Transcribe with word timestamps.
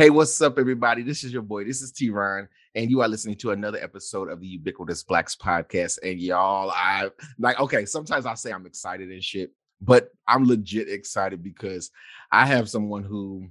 Hey, 0.00 0.10
what's 0.10 0.40
up, 0.40 0.60
everybody? 0.60 1.02
This 1.02 1.24
is 1.24 1.32
your 1.32 1.42
boy. 1.42 1.64
This 1.64 1.82
is 1.82 1.90
T 1.90 2.08
Ron, 2.08 2.48
and 2.76 2.88
you 2.88 3.00
are 3.00 3.08
listening 3.08 3.34
to 3.38 3.50
another 3.50 3.78
episode 3.82 4.30
of 4.30 4.38
the 4.38 4.46
Ubiquitous 4.46 5.02
Blacks 5.02 5.34
podcast. 5.34 5.98
And 6.04 6.20
y'all, 6.20 6.70
I 6.70 7.10
like 7.40 7.58
okay, 7.58 7.84
sometimes 7.84 8.24
I 8.24 8.34
say 8.34 8.52
I'm 8.52 8.64
excited 8.64 9.10
and 9.10 9.24
shit, 9.24 9.50
but 9.80 10.10
I'm 10.28 10.46
legit 10.46 10.88
excited 10.88 11.42
because 11.42 11.90
I 12.30 12.46
have 12.46 12.70
someone 12.70 13.02
who 13.02 13.48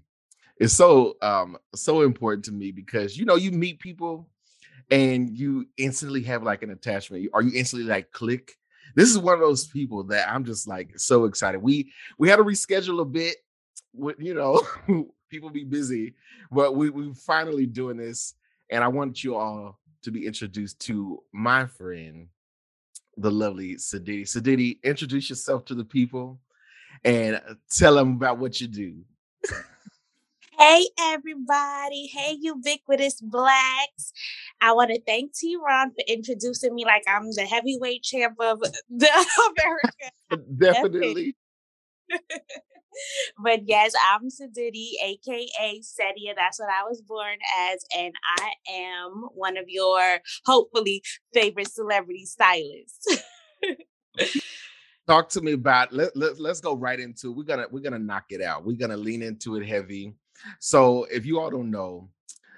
is 0.57 0.71
so 0.73 1.17
um 1.21 1.57
so 1.75 2.03
important 2.03 2.45
to 2.45 2.53
me 2.53 2.71
because 2.71 3.17
you 3.17 3.25
know, 3.25 3.35
you 3.35 3.51
meet 3.51 3.81
people 3.81 4.29
and 4.89 5.37
you 5.37 5.67
instantly 5.75 6.23
have 6.23 6.43
like 6.43 6.63
an 6.63 6.69
attachment, 6.69 7.27
or 7.33 7.41
you 7.41 7.51
instantly 7.59 7.89
like 7.89 8.13
click. 8.13 8.53
This 8.95 9.09
is 9.09 9.19
one 9.19 9.33
of 9.33 9.41
those 9.41 9.67
people 9.67 10.05
that 10.05 10.31
I'm 10.31 10.45
just 10.45 10.65
like 10.65 10.97
so 10.97 11.25
excited. 11.25 11.61
We 11.61 11.91
we 12.17 12.29
had 12.29 12.37
to 12.37 12.45
reschedule 12.45 13.01
a 13.01 13.05
bit 13.05 13.35
with 13.93 14.15
you 14.19 14.33
know 14.33 14.61
people 15.29 15.49
be 15.49 15.63
busy, 15.63 16.15
but 16.51 16.75
we 16.75 16.89
we 16.89 17.13
finally 17.13 17.65
doing 17.65 17.97
this, 17.97 18.35
and 18.69 18.83
I 18.83 18.87
want 18.87 19.23
you 19.23 19.35
all 19.35 19.79
to 20.03 20.11
be 20.11 20.25
introduced 20.25 20.79
to 20.81 21.21
my 21.31 21.65
friend, 21.65 22.27
the 23.17 23.31
lovely 23.31 23.75
Sadiddy. 23.75 24.23
Sadiddy, 24.23 24.81
introduce 24.83 25.29
yourself 25.29 25.65
to 25.65 25.75
the 25.75 25.85
people 25.85 26.39
and 27.03 27.35
uh, 27.35 27.55
tell 27.69 27.95
them 27.95 28.13
about 28.13 28.37
what 28.37 28.61
you 28.61 28.67
do. 28.67 28.95
Hey 30.57 30.87
everybody. 30.99 32.07
Hey 32.07 32.35
ubiquitous 32.39 33.21
blacks. 33.21 34.11
I 34.59 34.71
want 34.71 34.89
to 34.89 34.99
thank 35.01 35.33
T 35.35 35.55
Ron 35.55 35.91
for 35.91 36.03
introducing 36.07 36.73
me 36.73 36.83
like 36.83 37.03
I'm 37.07 37.31
the 37.31 37.43
heavyweight 37.43 38.01
champ 38.01 38.37
of 38.39 38.59
the 38.89 39.09
America. 39.49 40.45
Definitely. 40.57 41.35
but 43.43 43.61
yes, 43.67 43.93
I'm 44.11 44.29
Sadiddy, 44.29 44.91
aka 45.03 45.81
Sedia. 45.81 46.35
That's 46.35 46.59
what 46.59 46.69
I 46.69 46.83
was 46.83 47.01
born 47.01 47.37
as, 47.71 47.83
and 47.97 48.13
I 48.37 48.51
am 48.71 49.29
one 49.33 49.57
of 49.57 49.65
your 49.67 50.19
hopefully 50.45 51.03
favorite 51.33 51.71
celebrity 51.71 52.25
stylists. 52.25 53.23
Talk 55.07 55.29
to 55.29 55.41
me 55.41 55.53
about 55.53 55.93
let, 55.93 56.15
let 56.17 56.39
let's 56.39 56.59
go 56.59 56.75
right 56.75 56.99
into 56.99 57.31
we're 57.31 57.43
gonna 57.43 57.65
we're 57.71 57.81
gonna 57.81 57.99
knock 57.99 58.25
it 58.29 58.41
out. 58.41 58.65
We're 58.65 58.77
gonna 58.77 58.97
lean 58.97 59.21
into 59.21 59.55
it 59.55 59.65
heavy. 59.65 60.13
So 60.59 61.05
if 61.05 61.25
you 61.25 61.39
all 61.39 61.49
don't 61.49 61.71
know, 61.71 62.09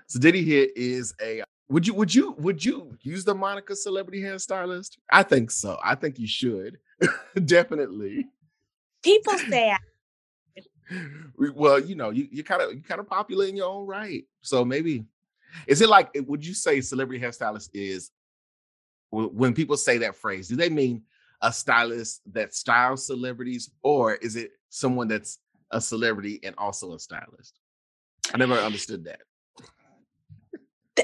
Sadiddy 0.09 0.43
here 0.43 0.67
is 0.75 1.13
a 1.21 1.43
would 1.69 1.85
you 1.85 1.93
would 1.93 2.13
you 2.13 2.31
would 2.39 2.65
you 2.65 2.97
use 3.03 3.23
the 3.23 3.35
Monica 3.35 3.75
celebrity 3.75 4.21
hairstylist? 4.21 4.97
I 5.11 5.21
think 5.21 5.51
so. 5.51 5.77
I 5.83 5.93
think 5.93 6.17
you 6.17 6.27
should. 6.27 6.79
Definitely. 7.45 8.27
People 9.03 9.37
say 9.37 9.71
I 9.71 9.77
well, 11.53 11.79
you 11.79 11.95
know, 11.95 12.09
you 12.09 12.27
you 12.31 12.43
kind 12.43 12.61
of 12.61 12.73
you 12.73 12.81
kind 12.81 12.99
of 12.99 13.07
popular 13.07 13.45
in 13.45 13.55
your 13.55 13.69
own 13.69 13.85
right. 13.85 14.25
So 14.41 14.65
maybe 14.65 15.05
is 15.67 15.81
it 15.81 15.89
like 15.89 16.09
eh, 16.15 16.21
would 16.25 16.45
you 16.45 16.53
say 16.53 16.81
celebrity 16.81 17.23
hairstylist 17.23 17.69
is 17.73 18.11
when 19.11 19.55
people 19.55 19.75
say 19.75 19.97
that 19.99 20.15
phrase, 20.15 20.47
do 20.47 20.55
they 20.55 20.69
mean 20.69 21.01
a 21.41 21.51
stylist 21.51 22.21
that 22.33 22.53
styles 22.53 23.07
celebrities, 23.07 23.71
or 23.81 24.15
is 24.15 24.35
it 24.35 24.51
someone 24.69 25.07
that's 25.07 25.39
a 25.71 25.81
celebrity 25.81 26.39
and 26.43 26.53
also 26.57 26.93
a 26.93 26.99
stylist? 26.99 27.59
I 28.33 28.37
never 28.37 28.53
understood 28.53 29.05
that. 29.05 29.21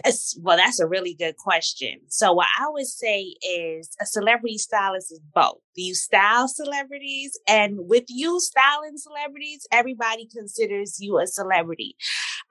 That's, 0.03 0.37
well, 0.41 0.57
that's 0.57 0.79
a 0.79 0.87
really 0.87 1.13
good 1.13 1.37
question. 1.37 1.99
So, 2.07 2.33
what 2.33 2.47
I 2.59 2.67
would 2.69 2.87
say 2.87 3.35
is 3.41 3.89
a 4.01 4.05
celebrity 4.05 4.57
stylist 4.57 5.11
is 5.11 5.21
both. 5.33 5.59
You 5.75 5.93
style 5.95 6.47
celebrities, 6.47 7.37
and 7.47 7.77
with 7.87 8.05
you 8.07 8.39
styling 8.39 8.97
celebrities, 8.97 9.67
everybody 9.71 10.27
considers 10.27 10.97
you 10.99 11.19
a 11.19 11.27
celebrity. 11.27 11.95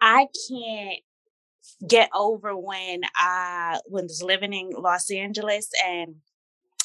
I 0.01 0.27
can't 0.49 1.01
get 1.89 2.11
over 2.15 2.57
when 2.57 3.03
I 3.17 3.81
was 3.89 4.23
living 4.23 4.53
in 4.53 4.71
Los 4.71 5.11
Angeles 5.11 5.71
and 5.87 6.17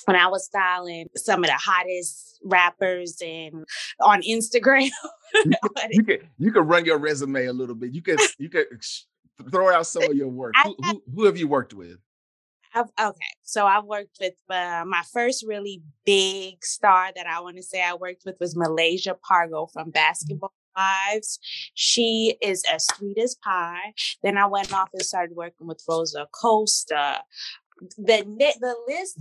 when 0.06 0.16
I 0.16 0.28
was 0.28 0.46
styling 0.46 1.08
some 1.16 1.44
of 1.44 1.50
the 1.50 1.56
hottest 1.56 2.40
rappers 2.44 3.18
and 3.22 3.66
on 4.02 4.22
Instagram. 4.22 4.90
you, 5.46 5.54
can, 5.76 5.90
you 5.92 6.04
can 6.04 6.18
you 6.38 6.52
can 6.52 6.64
run 6.64 6.86
your 6.86 6.98
resume 6.98 7.46
a 7.46 7.54
little 7.54 7.76
bit. 7.76 7.94
You 7.94 8.02
can 8.02 8.18
you 8.38 8.50
can 8.50 8.66
throw 9.52 9.74
out 9.74 9.88
some 9.88 10.04
of 10.04 10.14
your 10.14 10.28
work. 10.28 10.54
Who, 10.64 10.76
who, 10.84 11.04
who 11.16 11.26
have 11.26 11.38
you 11.38 11.48
worked 11.48 11.74
with? 11.74 11.98
I've, 12.74 12.92
okay, 13.00 13.34
so 13.42 13.66
I've 13.66 13.86
worked 13.86 14.18
with 14.22 14.36
uh, 14.50 14.84
my 14.86 15.02
first 15.12 15.46
really 15.48 15.82
big 16.06 16.64
star 16.64 17.10
that 17.16 17.26
I 17.26 17.40
want 17.40 17.58
to 17.58 17.64
say 17.64 17.82
I 17.84 17.96
worked 17.96 18.24
with 18.26 18.36
was 18.40 18.56
Malaysia 18.56 19.16
Pargo 19.30 19.72
from 19.72 19.90
mm. 19.90 19.94
Basketball 19.94 20.54
Wives. 20.78 21.40
She 21.74 22.38
is 22.42 22.64
as 22.72 22.86
sweet 22.86 23.18
as 23.18 23.36
pie. 23.44 23.94
Then 24.22 24.38
I 24.38 24.46
went 24.46 24.72
off 24.72 24.90
and 24.94 25.02
started 25.02 25.36
working 25.36 25.68
with 25.68 25.84
Rosa 25.88 26.24
Acosta. 26.24 27.22
The 27.98 28.24
the 28.28 28.76
list 28.88 29.18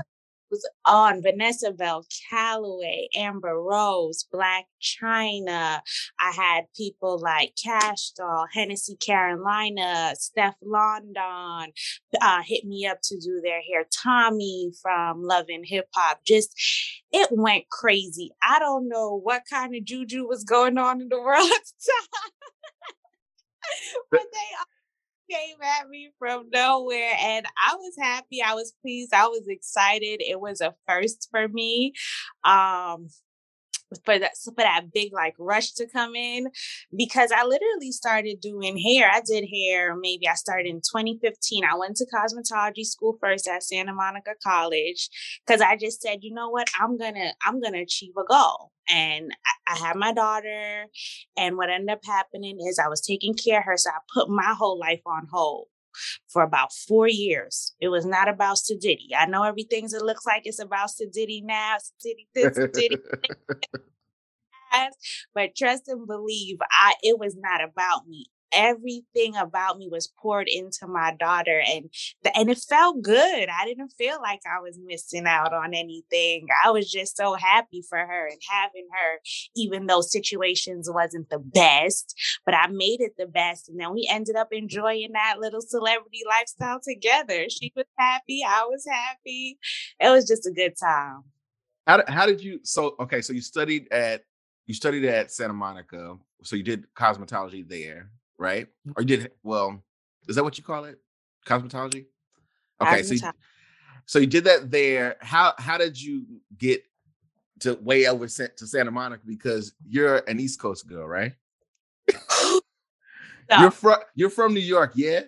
was 0.50 0.68
on 0.84 1.22
Vanessa 1.22 1.72
Bell 1.72 2.04
Calloway, 2.30 3.08
Amber 3.16 3.60
Rose, 3.60 4.26
Blac 4.32 4.64
Chyna. 4.80 5.80
I 6.20 6.30
had 6.34 6.64
people 6.76 7.18
like 7.18 7.54
Cash 7.62 8.10
Doll, 8.12 8.46
Hennessy 8.52 8.96
Carolina, 8.96 10.14
Steph 10.16 10.56
London 10.62 11.72
uh, 12.20 12.42
hit 12.44 12.64
me 12.64 12.86
up 12.86 12.98
to 13.04 13.18
do 13.18 13.40
their 13.42 13.60
hair. 13.62 13.86
Tommie 14.02 14.72
from 14.80 15.22
Love 15.22 15.46
and 15.48 15.64
Hip 15.66 15.88
Hop. 15.94 16.20
Just, 16.26 16.54
it 17.12 17.28
went 17.30 17.68
crazy. 17.70 18.30
I 18.42 18.58
don't 18.58 18.88
know 18.88 19.18
what 19.18 19.42
kind 19.50 19.74
of 19.74 19.84
juju 19.84 20.26
was 20.26 20.44
going 20.44 20.78
on 20.78 21.00
in 21.00 21.08
the 21.08 21.20
world 21.20 21.50
at 21.50 21.64
the 21.64 21.92
time. 21.92 22.30
but 24.10 24.26
they 24.32 24.38
came 25.30 25.56
at 25.62 25.88
me 25.88 26.10
from 26.18 26.48
nowhere 26.52 27.12
and 27.20 27.46
I 27.56 27.74
was 27.76 27.94
happy. 27.98 28.42
I 28.44 28.54
was 28.54 28.74
pleased. 28.82 29.12
I 29.14 29.26
was 29.26 29.46
excited. 29.48 30.20
It 30.22 30.40
was 30.40 30.60
a 30.60 30.74
first 30.86 31.28
for 31.30 31.48
me. 31.48 31.92
Um, 32.44 33.08
for 34.04 34.18
that 34.18 34.32
for 34.42 34.52
that 34.58 34.86
big 34.92 35.12
like 35.12 35.34
rush 35.38 35.72
to 35.72 35.86
come 35.86 36.14
in 36.14 36.48
because 36.96 37.30
I 37.34 37.44
literally 37.44 37.92
started 37.92 38.40
doing 38.40 38.76
hair. 38.78 39.10
I 39.10 39.20
did 39.24 39.46
hair 39.52 39.96
maybe 39.96 40.28
I 40.28 40.34
started 40.34 40.66
in 40.66 40.76
2015. 40.76 41.64
I 41.64 41.76
went 41.76 41.96
to 41.96 42.06
cosmetology 42.06 42.84
school 42.84 43.16
first 43.20 43.48
at 43.48 43.62
Santa 43.62 43.94
Monica 43.94 44.32
College 44.42 45.08
because 45.46 45.60
I 45.60 45.76
just 45.76 46.02
said, 46.02 46.18
you 46.22 46.34
know 46.34 46.50
what, 46.50 46.68
I'm 46.80 46.98
gonna 46.98 47.32
I'm 47.44 47.60
gonna 47.60 47.82
achieve 47.82 48.14
a 48.18 48.24
goal. 48.24 48.72
And 48.90 49.32
I, 49.66 49.74
I 49.74 49.76
had 49.76 49.96
my 49.96 50.14
daughter, 50.14 50.86
and 51.36 51.58
what 51.58 51.68
ended 51.68 51.90
up 51.90 52.00
happening 52.06 52.58
is 52.66 52.78
I 52.78 52.88
was 52.88 53.02
taking 53.02 53.34
care 53.34 53.58
of 53.58 53.66
her, 53.66 53.76
so 53.76 53.90
I 53.90 53.98
put 54.14 54.30
my 54.30 54.54
whole 54.58 54.78
life 54.78 55.02
on 55.04 55.26
hold 55.30 55.68
for 56.28 56.42
about 56.42 56.72
four 56.72 57.08
years. 57.08 57.74
It 57.80 57.88
was 57.88 58.06
not 58.06 58.28
about 58.28 58.56
Sadiddy. 58.56 59.08
I 59.16 59.26
know 59.26 59.44
everything's 59.44 59.92
it 59.92 60.02
looks 60.02 60.26
like 60.26 60.42
it's 60.44 60.60
about 60.60 60.90
Sadiddy 60.90 61.42
now, 61.44 61.76
Sadiddy 61.76 62.26
this, 62.34 62.56
but 65.34 65.56
trust 65.56 65.88
and 65.88 66.06
believe, 66.06 66.58
I 66.70 66.94
it 67.02 67.18
was 67.18 67.36
not 67.36 67.62
about 67.62 68.06
me 68.06 68.26
everything 68.52 69.36
about 69.36 69.78
me 69.78 69.88
was 69.90 70.12
poured 70.20 70.48
into 70.48 70.86
my 70.86 71.14
daughter 71.18 71.62
and 71.66 71.90
and 72.34 72.50
it 72.50 72.58
felt 72.58 73.02
good. 73.02 73.48
I 73.48 73.64
didn't 73.66 73.92
feel 73.98 74.18
like 74.22 74.40
i 74.46 74.60
was 74.60 74.78
missing 74.82 75.26
out 75.26 75.52
on 75.52 75.74
anything. 75.74 76.46
I 76.64 76.70
was 76.70 76.90
just 76.90 77.16
so 77.16 77.34
happy 77.34 77.82
for 77.88 77.98
her 77.98 78.26
and 78.26 78.40
having 78.48 78.86
her 78.90 79.20
even 79.56 79.86
though 79.86 80.00
situations 80.00 80.90
wasn't 80.90 81.30
the 81.30 81.38
best 81.38 82.14
but 82.44 82.54
i 82.54 82.66
made 82.68 83.00
it 83.00 83.12
the 83.18 83.26
best 83.26 83.68
and 83.68 83.78
then 83.80 83.92
we 83.92 84.08
ended 84.10 84.36
up 84.36 84.48
enjoying 84.52 85.12
that 85.12 85.36
little 85.38 85.60
celebrity 85.60 86.22
lifestyle 86.28 86.80
together. 86.80 87.48
She 87.48 87.72
was 87.76 87.86
happy 87.96 88.42
i 88.46 88.64
was 88.64 88.86
happy. 88.90 89.58
It 90.00 90.10
was 90.10 90.26
just 90.26 90.46
a 90.46 90.50
good 90.50 90.74
time. 90.78 91.24
How, 91.86 92.02
how 92.06 92.26
did 92.26 92.42
you 92.42 92.60
so 92.64 92.94
okay 93.00 93.22
so 93.22 93.32
you 93.32 93.40
studied 93.40 93.90
at 93.90 94.22
you 94.66 94.74
studied 94.74 95.04
at 95.06 95.30
santa 95.30 95.54
monica 95.54 96.16
so 96.42 96.54
you 96.54 96.62
did 96.62 96.86
cosmetology 96.94 97.66
there 97.66 98.10
right? 98.38 98.66
Mm. 98.86 98.92
Or 98.96 99.02
you 99.02 99.06
did 99.06 99.30
well? 99.42 99.82
Is 100.28 100.36
that 100.36 100.44
what 100.44 100.58
you 100.58 100.64
call 100.64 100.84
it? 100.84 100.98
Cosmetology. 101.46 102.06
Okay, 102.80 103.02
so 103.02 103.14
you, 103.14 103.20
so 104.06 104.18
you 104.18 104.26
did 104.26 104.44
that 104.44 104.70
there. 104.70 105.16
How 105.20 105.54
how 105.58 105.78
did 105.78 106.00
you 106.00 106.24
get 106.56 106.82
to 107.60 107.74
way 107.74 108.06
over 108.06 108.26
to 108.26 108.66
Santa 108.66 108.90
Monica 108.90 109.22
because 109.26 109.72
you're 109.86 110.18
an 110.28 110.38
East 110.38 110.60
Coast 110.60 110.86
girl, 110.86 111.06
right? 111.06 111.32
no. 112.12 112.60
You're 113.58 113.70
from 113.70 113.98
you're 114.14 114.30
from 114.30 114.54
New 114.54 114.60
York, 114.60 114.92
yeah. 114.94 115.22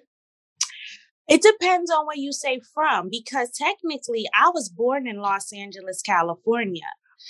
It 1.28 1.42
depends 1.42 1.92
on 1.92 2.06
where 2.06 2.16
you 2.16 2.32
say 2.32 2.60
from 2.74 3.08
because 3.08 3.50
technically 3.50 4.28
I 4.34 4.50
was 4.50 4.68
born 4.68 5.06
in 5.06 5.18
Los 5.18 5.52
Angeles, 5.52 6.02
California. 6.02 6.82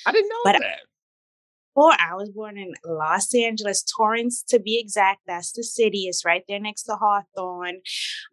I 0.06 0.12
didn't 0.12 0.30
know 0.30 0.40
but 0.44 0.58
that. 0.60 0.80
Or 1.74 1.92
I 1.92 2.14
was 2.14 2.30
born 2.30 2.58
in 2.58 2.72
Los 2.84 3.34
Angeles, 3.34 3.82
Torrance 3.82 4.42
to 4.48 4.58
be 4.58 4.78
exact. 4.78 5.20
That's 5.26 5.52
the 5.52 5.62
city. 5.62 6.06
It's 6.06 6.24
right 6.24 6.42
there 6.48 6.60
next 6.60 6.84
to 6.84 6.96
Hawthorne. 6.96 7.80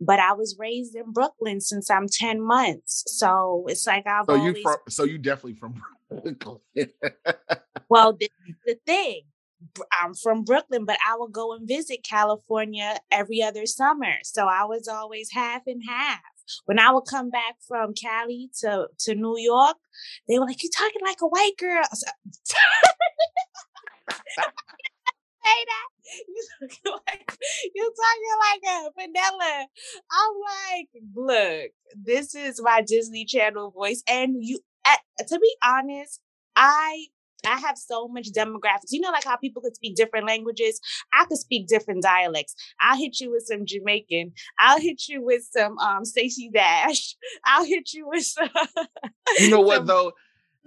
But 0.01 0.19
I 0.19 0.33
was 0.33 0.55
raised 0.57 0.95
in 0.95 1.11
Brooklyn 1.11 1.61
since 1.61 1.89
I'm 1.89 2.07
10 2.07 2.41
months. 2.41 3.03
So 3.07 3.65
it's 3.67 3.85
like 3.85 4.07
I've 4.07 4.25
so 4.27 4.35
always... 4.37 4.57
you 4.57 4.63
from 4.63 4.77
so 4.89 5.03
you 5.03 5.17
definitely 5.17 5.55
from 5.55 5.75
Brooklyn. 6.09 6.59
well, 7.89 8.13
this 8.13 8.29
is 8.47 8.55
the 8.65 8.77
thing. 8.85 9.21
I'm 10.01 10.13
from 10.13 10.43
Brooklyn, 10.43 10.85
but 10.85 10.97
I 11.07 11.15
would 11.17 11.31
go 11.31 11.53
and 11.53 11.67
visit 11.67 12.03
California 12.03 12.99
every 13.11 13.41
other 13.41 13.65
summer. 13.65 14.13
So 14.23 14.47
I 14.47 14.65
was 14.65 14.87
always 14.87 15.31
half 15.31 15.63
and 15.65 15.81
half. 15.87 16.21
When 16.65 16.79
I 16.79 16.91
would 16.91 17.05
come 17.09 17.29
back 17.29 17.55
from 17.67 17.93
Cali 17.93 18.49
to, 18.61 18.87
to 18.99 19.15
New 19.15 19.37
York, 19.37 19.77
they 20.27 20.39
were 20.39 20.45
like, 20.45 20.63
You're 20.63 20.71
talking 20.75 21.01
like 21.03 21.21
a 21.21 21.27
white 21.27 21.57
girl. 21.57 21.83
say 25.47 25.65
that. 25.65 25.87
You 26.27 26.43
talking 26.61 27.01
like 27.07 27.37
you 27.75 27.93
talking 28.01 28.37
like 28.47 28.63
a 28.67 28.91
vanilla. 28.97 29.67
I'm 30.11 30.33
like, 30.71 30.89
look, 31.15 31.71
this 31.95 32.35
is 32.35 32.61
my 32.61 32.81
Disney 32.85 33.25
Channel 33.25 33.71
voice. 33.71 34.03
And 34.07 34.35
you 34.39 34.59
at, 34.85 34.99
to 35.27 35.39
be 35.39 35.55
honest, 35.63 36.21
I 36.55 37.07
I 37.45 37.57
have 37.59 37.77
so 37.77 38.07
much 38.07 38.29
demographics. 38.35 38.91
You 38.91 39.01
know, 39.01 39.11
like 39.11 39.23
how 39.23 39.37
people 39.37 39.61
could 39.61 39.75
speak 39.75 39.95
different 39.95 40.27
languages. 40.27 40.79
I 41.13 41.25
could 41.25 41.37
speak 41.37 41.67
different 41.67 42.03
dialects. 42.03 42.55
I'll 42.81 42.97
hit 42.97 43.19
you 43.19 43.31
with 43.31 43.45
some 43.45 43.65
Jamaican. 43.65 44.33
I'll 44.59 44.79
hit 44.79 45.07
you 45.07 45.23
with 45.23 45.47
some 45.51 45.77
um 45.77 46.05
Stacey 46.05 46.49
Dash. 46.53 47.15
I'll 47.45 47.65
hit 47.65 47.93
you 47.93 48.07
with 48.07 48.23
some. 48.23 48.49
you 49.39 49.49
know 49.49 49.61
what 49.61 49.85
though, 49.85 50.13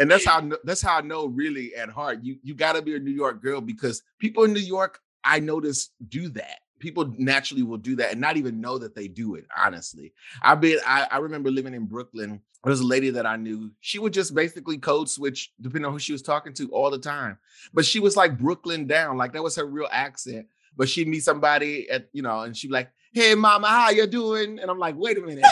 and 0.01 0.11
that's 0.11 0.25
how 0.25 0.51
that's 0.65 0.83
how 0.83 0.97
I 0.97 1.01
know 1.03 1.27
really 1.27 1.75
at 1.77 1.91
heart 1.91 2.21
you 2.23 2.39
you 2.43 2.55
got 2.55 2.73
to 2.73 2.83
be 2.83 2.97
a 2.97 2.99
New 2.99 3.13
York 3.13 3.43
girl 3.43 3.61
because 3.61 4.03
people 4.19 4.45
in 4.45 4.53
New 4.53 4.61
York 4.61 5.01
I 5.23 5.39
notice 5.39 5.91
do 6.09 6.31
that. 6.31 6.61
People 6.79 7.13
naturally 7.19 7.63
will 7.63 7.77
do 7.77 7.95
that 7.97 8.13
and 8.13 8.21
not 8.21 8.39
even 8.39 8.61
know 8.61 8.79
that 8.79 8.95
they 8.95 9.07
do 9.07 9.35
it 9.35 9.45
honestly. 9.57 10.15
I've 10.43 10.61
been 10.61 10.79
I, 10.87 11.07
I, 11.11 11.19
remember 11.19 11.51
living 11.51 11.75
in 11.75 11.85
brooklyn 11.85 12.41
there 12.65 12.71
was 12.71 12.81
a 12.81 12.87
lady 12.87 13.11
that 13.11 13.27
i 13.27 13.37
knew 13.37 13.71
she 13.81 13.99
would 13.99 14.13
just 14.13 14.35
basically 14.35 14.77
code 14.79 15.09
switch 15.09 15.53
depending 15.61 15.87
on 15.87 15.93
who 15.93 15.99
she 15.99 16.13
was 16.13 16.23
talking 16.23 16.55
to 16.55 16.69
all 16.71 16.91
the 16.91 16.99
time. 16.99 17.39
But 17.75 17.85
she 17.85 18.01
was 18.01 18.17
like 18.17 18.39
brooklyn 18.39 18.87
down 18.87 19.19
like 19.19 19.35
that 19.35 19.43
was 19.43 19.57
her 19.57 19.67
real 19.67 19.89
accent. 19.93 20.47
But 20.77 20.89
she'd 20.89 21.09
meet 21.09 21.25
somebody 21.25 21.91
at 21.91 22.09
you 22.13 22.23
know 22.23 22.41
and 22.41 22.57
she'd 22.57 22.69
be 22.69 22.75
like 22.75 22.91
hey 23.13 23.35
mama 23.35 23.69
how 23.69 23.91
you 23.91 24.07
doing? 24.07 24.59
And 24.59 24.71
i'm 24.71 24.79
like 24.79 24.95
wait 24.97 25.19
a 25.19 25.21
minute 25.21 25.45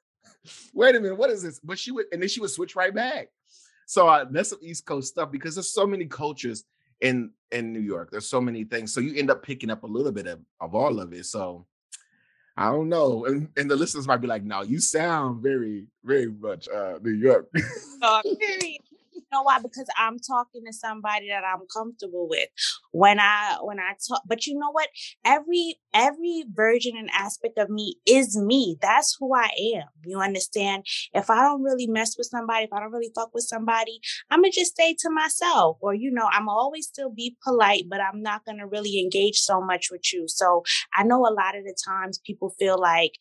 wait 0.74 0.94
a 0.94 1.00
minute 1.00 1.18
what 1.18 1.30
is 1.30 1.42
this? 1.42 1.58
But 1.58 1.80
she 1.80 1.90
would 1.90 2.06
and 2.12 2.22
then 2.22 2.28
she 2.28 2.40
would 2.40 2.50
switch 2.50 2.76
right 2.76 2.94
back 2.94 3.30
so 3.90 4.06
uh, 4.06 4.24
that's 4.30 4.50
some 4.50 4.60
east 4.62 4.86
coast 4.86 5.08
stuff 5.08 5.32
because 5.32 5.56
there's 5.56 5.74
so 5.74 5.84
many 5.84 6.04
cultures 6.04 6.62
in 7.00 7.32
in 7.50 7.72
New 7.72 7.80
York. 7.80 8.12
There's 8.12 8.28
so 8.28 8.40
many 8.40 8.62
things. 8.62 8.94
So 8.94 9.00
you 9.00 9.16
end 9.16 9.32
up 9.32 9.42
picking 9.42 9.68
up 9.68 9.82
a 9.82 9.86
little 9.88 10.12
bit 10.12 10.28
of, 10.28 10.38
of 10.60 10.76
all 10.76 11.00
of 11.00 11.12
it. 11.12 11.26
So 11.26 11.66
I 12.56 12.70
don't 12.70 12.88
know. 12.88 13.24
And, 13.24 13.48
and 13.56 13.68
the 13.68 13.74
listeners 13.74 14.06
might 14.06 14.18
be 14.20 14.28
like, 14.28 14.44
no, 14.44 14.62
you 14.62 14.78
sound 14.78 15.42
very, 15.42 15.86
very 16.04 16.30
much 16.30 16.68
uh 16.68 17.00
New 17.02 17.10
York. 17.10 17.48
uh, 18.00 18.22
know 19.32 19.42
why? 19.42 19.58
Because 19.60 19.86
I'm 19.98 20.18
talking 20.18 20.62
to 20.66 20.72
somebody 20.72 21.28
that 21.28 21.44
I'm 21.44 21.66
comfortable 21.74 22.28
with. 22.28 22.48
When 22.92 23.20
I 23.20 23.58
when 23.62 23.78
I 23.78 23.92
talk, 24.08 24.22
but 24.26 24.46
you 24.46 24.54
know 24.58 24.70
what? 24.72 24.88
Every 25.24 25.76
every 25.94 26.44
version 26.52 26.96
and 26.96 27.10
aspect 27.12 27.58
of 27.58 27.70
me 27.70 27.96
is 28.06 28.36
me. 28.36 28.76
That's 28.80 29.16
who 29.18 29.34
I 29.34 29.50
am. 29.76 29.88
You 30.04 30.20
understand? 30.20 30.84
If 31.14 31.30
I 31.30 31.42
don't 31.42 31.62
really 31.62 31.86
mess 31.86 32.16
with 32.18 32.26
somebody, 32.26 32.64
if 32.64 32.72
I 32.72 32.80
don't 32.80 32.92
really 32.92 33.12
fuck 33.14 33.32
with 33.34 33.44
somebody, 33.44 34.00
I'm 34.30 34.40
gonna 34.40 34.50
just 34.52 34.72
stay 34.72 34.94
to 35.00 35.10
myself. 35.10 35.78
Or 35.80 35.94
you 35.94 36.10
know, 36.10 36.28
I'm 36.32 36.48
always 36.48 36.86
still 36.86 37.10
be 37.10 37.36
polite, 37.44 37.84
but 37.88 38.00
I'm 38.00 38.22
not 38.22 38.44
gonna 38.44 38.66
really 38.66 39.00
engage 39.00 39.38
so 39.38 39.60
much 39.60 39.88
with 39.90 40.12
you. 40.12 40.24
So 40.28 40.62
I 40.94 41.04
know 41.04 41.20
a 41.26 41.32
lot 41.34 41.56
of 41.56 41.64
the 41.64 41.76
times 41.86 42.20
people 42.24 42.50
feel 42.58 42.78
like 42.78 43.12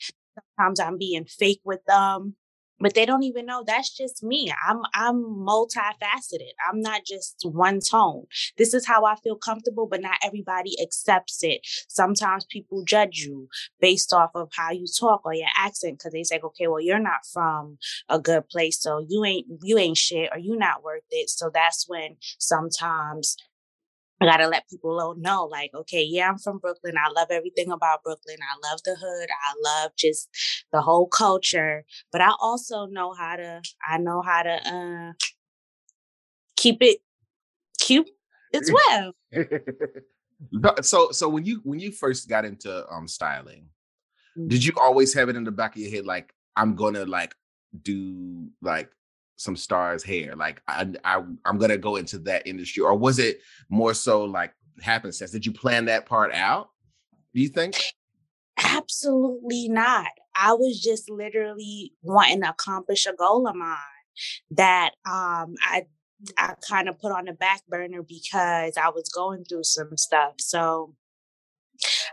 sometimes 0.57 0.79
I'm 0.79 0.97
being 0.97 1.25
fake 1.25 1.61
with 1.63 1.83
them 1.85 2.35
but 2.79 2.93
they 2.93 3.05
don't 3.05 3.23
even 3.23 3.45
know 3.45 3.63
that's 3.65 3.95
just 3.95 4.23
me. 4.23 4.51
I'm 4.67 4.81
I'm 4.93 5.23
multifaceted. 5.23 6.53
I'm 6.69 6.81
not 6.81 7.01
just 7.05 7.41
one 7.43 7.79
tone. 7.79 8.25
This 8.57 8.73
is 8.73 8.87
how 8.87 9.05
I 9.05 9.15
feel 9.15 9.35
comfortable, 9.35 9.87
but 9.87 10.01
not 10.01 10.17
everybody 10.23 10.75
accepts 10.81 11.43
it. 11.43 11.61
Sometimes 11.87 12.45
people 12.45 12.83
judge 12.83 13.19
you 13.19 13.49
based 13.79 14.13
off 14.13 14.31
of 14.35 14.49
how 14.55 14.71
you 14.71 14.85
talk 14.99 15.21
or 15.25 15.33
your 15.33 15.47
accent 15.57 15.99
because 15.99 16.13
they 16.13 16.23
say, 16.23 16.39
okay, 16.43 16.67
well, 16.67 16.81
you're 16.81 16.99
not 16.99 17.25
from 17.31 17.77
a 18.07 18.19
good 18.19 18.47
place, 18.49 18.81
so 18.81 19.05
you 19.07 19.23
ain't 19.25 19.47
you 19.61 19.77
ain't 19.77 19.97
shit 19.97 20.29
or 20.31 20.39
you 20.39 20.55
not 20.55 20.83
worth 20.83 21.03
it. 21.11 21.29
So 21.29 21.49
that's 21.53 21.87
when 21.87 22.17
sometimes 22.37 23.37
I 24.21 24.25
gotta 24.25 24.47
let 24.47 24.69
people 24.69 25.15
know, 25.17 25.45
like, 25.45 25.71
okay, 25.73 26.03
yeah, 26.03 26.29
I'm 26.29 26.37
from 26.37 26.57
Brooklyn. 26.57 26.95
I 26.97 27.09
love 27.11 27.29
everything 27.31 27.71
about 27.71 28.03
Brooklyn. 28.03 28.37
I 28.41 28.69
love 28.69 28.81
the 28.83 28.95
hood. 28.99 29.29
I 29.29 29.53
love 29.63 29.91
just 29.97 30.29
the 30.73 30.81
whole 30.81 31.07
culture. 31.07 31.85
But 32.11 32.21
I 32.21 32.31
also 32.41 32.85
know 32.85 33.13
how 33.13 33.37
to. 33.37 33.61
I 33.87 33.97
know 33.97 34.21
how 34.21 34.43
to 34.43 34.51
uh, 34.51 35.13
keep 36.57 36.81
it 36.81 36.99
cute 37.79 38.09
as 38.53 38.71
well. 38.73 39.13
so, 40.81 41.11
so 41.11 41.29
when 41.29 41.45
you 41.45 41.61
when 41.63 41.79
you 41.79 41.91
first 41.91 42.27
got 42.27 42.43
into 42.43 42.85
um 42.91 43.07
styling, 43.07 43.67
mm-hmm. 44.37 44.49
did 44.49 44.65
you 44.65 44.73
always 44.79 45.13
have 45.13 45.29
it 45.29 45.37
in 45.37 45.45
the 45.45 45.51
back 45.51 45.75
of 45.75 45.81
your 45.81 45.91
head, 45.91 46.05
like, 46.05 46.33
I'm 46.57 46.75
gonna 46.75 47.05
like 47.05 47.35
do 47.83 48.49
like 48.61 48.89
some 49.39 49.55
stars 49.55 50.03
hair 50.03 50.35
like 50.35 50.61
I, 50.67 50.85
I 51.05 51.23
i'm 51.45 51.57
gonna 51.57 51.77
go 51.77 51.95
into 51.95 52.17
that 52.19 52.45
industry 52.45 52.83
or 52.83 52.93
was 52.93 53.19
it 53.19 53.39
more 53.69 53.93
so 53.93 54.25
like 54.25 54.53
happenstance? 54.81 55.31
Did 55.31 55.45
you 55.45 55.51
plan 55.51 55.85
that 55.85 56.05
part 56.05 56.33
out 56.33 56.69
do 57.33 57.41
you 57.41 57.49
think? 57.49 57.75
Absolutely 58.61 59.69
not. 59.69 60.07
I 60.35 60.53
was 60.53 60.81
just 60.81 61.09
literally 61.09 61.93
wanting 62.01 62.41
to 62.41 62.49
accomplish 62.49 63.05
a 63.05 63.13
goal 63.13 63.47
of 63.47 63.55
mine 63.55 63.77
that 64.51 64.91
um 65.05 65.55
i 65.61 65.85
i 66.37 66.53
kind 66.67 66.89
of 66.89 66.99
put 66.99 67.13
on 67.13 67.23
the 67.23 67.31
back 67.31 67.61
burner 67.69 68.03
because 68.03 68.75
i 68.75 68.89
was 68.89 69.07
going 69.07 69.45
through 69.45 69.63
some 69.63 69.95
stuff 69.95 70.33
so 70.39 70.93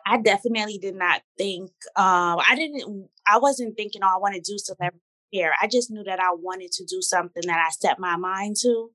I 0.06 0.18
definitely 0.18 0.78
did 0.78 0.94
not 0.94 1.22
think 1.36 1.72
um 1.96 2.38
I 2.38 2.54
didn't 2.54 3.08
I 3.26 3.38
wasn't 3.38 3.76
thinking 3.76 4.02
oh 4.04 4.14
I 4.14 4.18
want 4.18 4.36
to 4.36 4.40
do 4.40 4.56
celebrity 4.58 5.02
care. 5.32 5.54
I 5.60 5.66
just 5.66 5.90
knew 5.90 6.04
that 6.04 6.20
I 6.20 6.30
wanted 6.32 6.72
to 6.72 6.84
do 6.84 7.00
something 7.00 7.42
that 7.46 7.58
I 7.58 7.70
set 7.70 7.98
my 7.98 8.16
mind 8.16 8.56
to. 8.62 8.90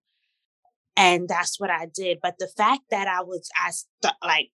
And 0.97 1.27
that's 1.27 1.59
what 1.59 1.69
I 1.69 1.87
did. 1.93 2.19
But 2.21 2.35
the 2.37 2.49
fact 2.57 2.81
that 2.91 3.07
I 3.07 3.21
was, 3.21 3.49
I 3.55 3.71
st- 3.71 4.15
like, 4.23 4.49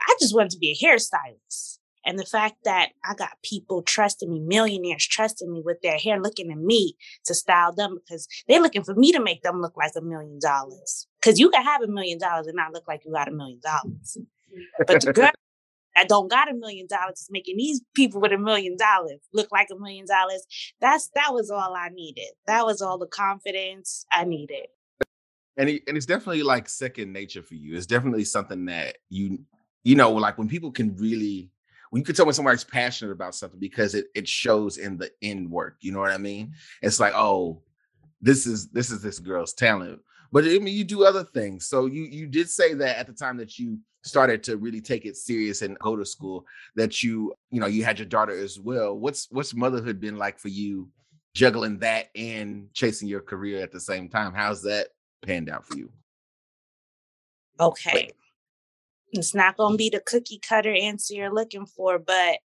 I 0.00 0.16
just 0.20 0.34
wanted 0.34 0.52
to 0.52 0.58
be 0.58 0.70
a 0.70 0.84
hairstylist. 0.84 1.78
And 2.06 2.18
the 2.18 2.24
fact 2.24 2.56
that 2.64 2.90
I 3.04 3.14
got 3.14 3.42
people 3.44 3.82
trusting 3.82 4.30
me, 4.30 4.40
millionaires 4.40 5.06
trusting 5.06 5.52
me 5.52 5.62
with 5.62 5.82
their 5.82 5.98
hair, 5.98 6.18
looking 6.18 6.50
at 6.50 6.56
me 6.56 6.96
to 7.26 7.34
style 7.34 7.74
them 7.74 7.98
because 7.98 8.26
they're 8.48 8.62
looking 8.62 8.84
for 8.84 8.94
me 8.94 9.12
to 9.12 9.20
make 9.20 9.42
them 9.42 9.60
look 9.60 9.76
like 9.76 9.92
a 9.96 10.00
million 10.00 10.38
dollars. 10.40 11.06
Because 11.20 11.38
you 11.38 11.50
can 11.50 11.62
have 11.62 11.82
a 11.82 11.88
million 11.88 12.18
dollars 12.18 12.46
and 12.46 12.56
not 12.56 12.72
look 12.72 12.88
like 12.88 13.02
you 13.04 13.12
got 13.12 13.28
a 13.28 13.32
million 13.32 13.60
dollars. 13.62 14.16
But 14.86 15.02
the 15.02 15.12
girl 15.12 15.30
that 15.96 16.08
don't 16.08 16.30
got 16.30 16.50
a 16.50 16.54
million 16.54 16.86
dollars 16.88 17.20
is 17.20 17.28
making 17.30 17.56
these 17.56 17.80
people 17.94 18.20
with 18.20 18.32
a 18.32 18.38
million 18.38 18.76
dollars 18.76 19.20
look 19.32 19.48
like 19.50 19.68
a 19.72 19.78
million 19.78 20.06
dollars. 20.06 20.46
That's 20.80 21.10
that 21.14 21.32
was 21.32 21.50
all 21.50 21.74
I 21.74 21.88
needed. 21.88 22.30
That 22.46 22.64
was 22.64 22.80
all 22.80 22.98
the 22.98 23.06
confidence 23.06 24.04
I 24.12 24.24
needed. 24.24 24.66
And 25.56 25.68
it, 25.68 25.82
and 25.88 25.96
it's 25.96 26.06
definitely 26.06 26.42
like 26.42 26.68
second 26.68 27.12
nature 27.12 27.42
for 27.42 27.54
you. 27.54 27.76
It's 27.76 27.86
definitely 27.86 28.24
something 28.24 28.66
that 28.66 28.98
you 29.08 29.40
you 29.84 29.96
know 29.96 30.12
like 30.12 30.38
when 30.38 30.48
people 30.48 30.70
can 30.70 30.96
really 30.96 31.50
when 31.90 32.00
you 32.00 32.04
can 32.04 32.14
tell 32.14 32.24
when 32.24 32.34
somebody's 32.34 32.64
passionate 32.64 33.12
about 33.12 33.34
something 33.34 33.58
because 33.58 33.94
it 33.94 34.06
it 34.14 34.28
shows 34.28 34.78
in 34.78 34.96
the 34.96 35.10
end 35.22 35.50
work. 35.50 35.76
You 35.80 35.92
know 35.92 36.00
what 36.00 36.12
I 36.12 36.18
mean? 36.18 36.46
Mm-hmm. 36.46 36.86
It's 36.86 37.00
like 37.00 37.14
oh 37.14 37.62
this 38.20 38.46
is 38.46 38.68
this 38.68 38.90
is 38.90 39.02
this 39.02 39.18
girl's 39.18 39.52
talent. 39.52 40.00
But 40.32 40.44
I 40.44 40.58
mean, 40.58 40.76
you 40.76 40.84
do 40.84 41.04
other 41.04 41.24
things. 41.24 41.66
So 41.66 41.86
you 41.86 42.02
you 42.02 42.26
did 42.26 42.48
say 42.48 42.74
that 42.74 42.98
at 42.98 43.06
the 43.06 43.12
time 43.12 43.36
that 43.38 43.58
you 43.58 43.78
started 44.02 44.42
to 44.44 44.56
really 44.56 44.80
take 44.80 45.04
it 45.04 45.16
serious 45.16 45.62
and 45.62 45.78
go 45.78 45.96
to 45.96 46.04
school 46.04 46.46
that 46.74 47.02
you 47.02 47.34
you 47.50 47.60
know 47.60 47.66
you 47.66 47.84
had 47.84 47.98
your 47.98 48.06
daughter 48.06 48.36
as 48.36 48.58
well. 48.58 48.96
What's 48.96 49.28
what's 49.30 49.54
motherhood 49.54 50.00
been 50.00 50.16
like 50.16 50.38
for 50.38 50.48
you 50.48 50.88
juggling 51.34 51.78
that 51.78 52.08
and 52.14 52.68
chasing 52.72 53.08
your 53.08 53.20
career 53.20 53.62
at 53.62 53.72
the 53.72 53.80
same 53.80 54.08
time? 54.08 54.32
How's 54.34 54.62
that 54.62 54.88
panned 55.22 55.50
out 55.50 55.66
for 55.66 55.76
you? 55.76 55.90
Okay. 57.58 58.10
It's 59.12 59.34
not 59.34 59.56
going 59.56 59.72
to 59.72 59.76
be 59.76 59.90
the 59.90 60.00
cookie 60.00 60.38
cutter 60.38 60.72
answer 60.72 61.14
you're 61.14 61.34
looking 61.34 61.66
for 61.66 61.98
but 61.98 62.38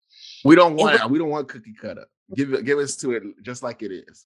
we 0.44 0.56
don't 0.56 0.76
want 0.76 1.00
it, 1.00 1.10
we 1.10 1.20
don't 1.20 1.30
want 1.30 1.48
cookie 1.48 1.76
cutter. 1.80 2.06
Give 2.36 2.54
it 2.54 2.66
give 2.66 2.80
us 2.80 2.96
to 2.98 3.12
it 3.12 3.24
just 3.44 3.64
like 3.64 3.82
it 3.82 3.92
is. 3.92 4.26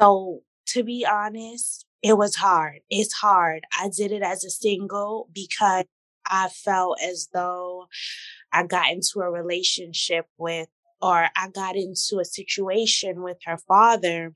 So 0.00 0.42
to 0.68 0.82
be 0.82 1.06
honest 1.10 1.84
it 2.04 2.18
was 2.18 2.36
hard. 2.36 2.80
It's 2.90 3.14
hard. 3.14 3.64
I 3.72 3.88
did 3.88 4.12
it 4.12 4.22
as 4.22 4.44
a 4.44 4.50
single 4.50 5.30
because 5.32 5.86
I 6.26 6.48
felt 6.48 6.98
as 7.02 7.28
though 7.32 7.86
I 8.52 8.64
got 8.64 8.90
into 8.90 9.20
a 9.20 9.30
relationship 9.30 10.26
with, 10.38 10.68
or 11.02 11.28
I 11.36 11.48
got 11.48 11.76
into 11.76 12.18
a 12.20 12.24
situation 12.24 13.22
with 13.22 13.38
her 13.44 13.58
father 13.58 14.32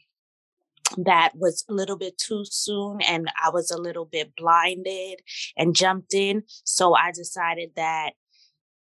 that 0.97 1.33
was 1.35 1.65
a 1.69 1.73
little 1.73 1.97
bit 1.97 2.17
too 2.19 2.45
soon 2.45 3.01
and 3.03 3.31
I 3.43 3.51
was 3.51 3.71
a 3.71 3.81
little 3.81 4.07
bit 4.07 4.35
blinded 4.37 5.21
and 5.57 5.77
jumped 5.77 6.15
in. 6.15 6.45
So 6.65 6.95
I 6.95 7.13
decided 7.13 7.71
that 7.77 8.13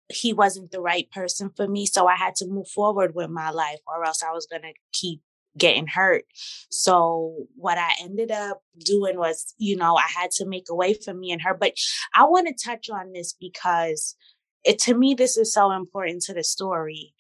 he 0.10 0.32
wasn't 0.32 0.72
the 0.72 0.80
right 0.80 1.10
person 1.12 1.52
for 1.56 1.68
me. 1.68 1.86
So 1.86 2.08
I 2.08 2.16
had 2.16 2.36
to 2.36 2.48
move 2.48 2.70
forward 2.70 3.14
with 3.14 3.30
my 3.30 3.50
life 3.50 3.80
or 3.86 4.06
else 4.06 4.24
I 4.24 4.32
was 4.32 4.48
going 4.48 4.62
to 4.62 4.74
keep 4.94 5.22
getting 5.58 5.88
hurt. 5.88 6.26
So 6.70 7.48
what 7.56 7.78
I 7.78 7.92
ended 8.02 8.32
up 8.32 8.62
doing 8.80 9.18
was, 9.18 9.54
you 9.58 9.76
know, 9.76 9.96
I 9.96 10.08
had 10.08 10.32
to 10.32 10.46
make 10.46 10.66
a 10.70 10.76
way 10.76 10.94
for 10.94 11.14
me 11.14 11.32
and 11.32 11.42
her. 11.42 11.54
But 11.54 11.74
I 12.16 12.26
want 12.26 12.48
to 12.48 12.66
touch 12.66 12.90
on 12.90 13.14
this 13.14 13.34
because 13.34 14.16
it 14.64 14.80
to 14.80 14.94
me 14.94 15.14
this 15.14 15.38
is 15.38 15.54
so 15.54 15.72
important 15.72 16.24
to 16.24 16.34
the 16.34 16.44
story. 16.44 17.14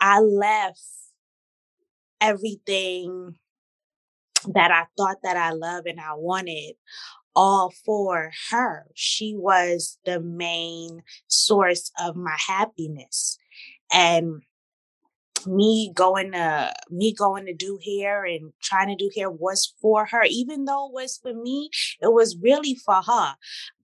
I 0.00 0.20
left 0.20 0.82
everything 2.20 3.36
that 4.46 4.70
I 4.70 4.86
thought 4.96 5.18
that 5.22 5.36
I 5.36 5.50
love 5.50 5.86
and 5.86 6.00
I 6.00 6.14
wanted 6.14 6.74
all 7.34 7.72
for 7.84 8.32
her. 8.50 8.86
She 8.94 9.34
was 9.36 9.98
the 10.04 10.20
main 10.20 11.02
source 11.28 11.90
of 12.00 12.16
my 12.16 12.36
happiness. 12.46 13.38
And 13.92 14.42
me 15.46 15.92
going 15.94 16.32
to 16.32 16.72
me 16.90 17.12
going 17.12 17.46
to 17.46 17.54
do 17.54 17.78
hair 17.84 18.24
and 18.24 18.52
trying 18.62 18.88
to 18.88 18.96
do 18.96 19.10
hair 19.16 19.30
was 19.30 19.74
for 19.80 20.06
her 20.06 20.22
even 20.28 20.64
though 20.64 20.88
it 20.88 20.92
was 20.92 21.18
for 21.22 21.34
me 21.34 21.70
it 22.00 22.12
was 22.12 22.36
really 22.40 22.74
for 22.74 23.02
her 23.06 23.34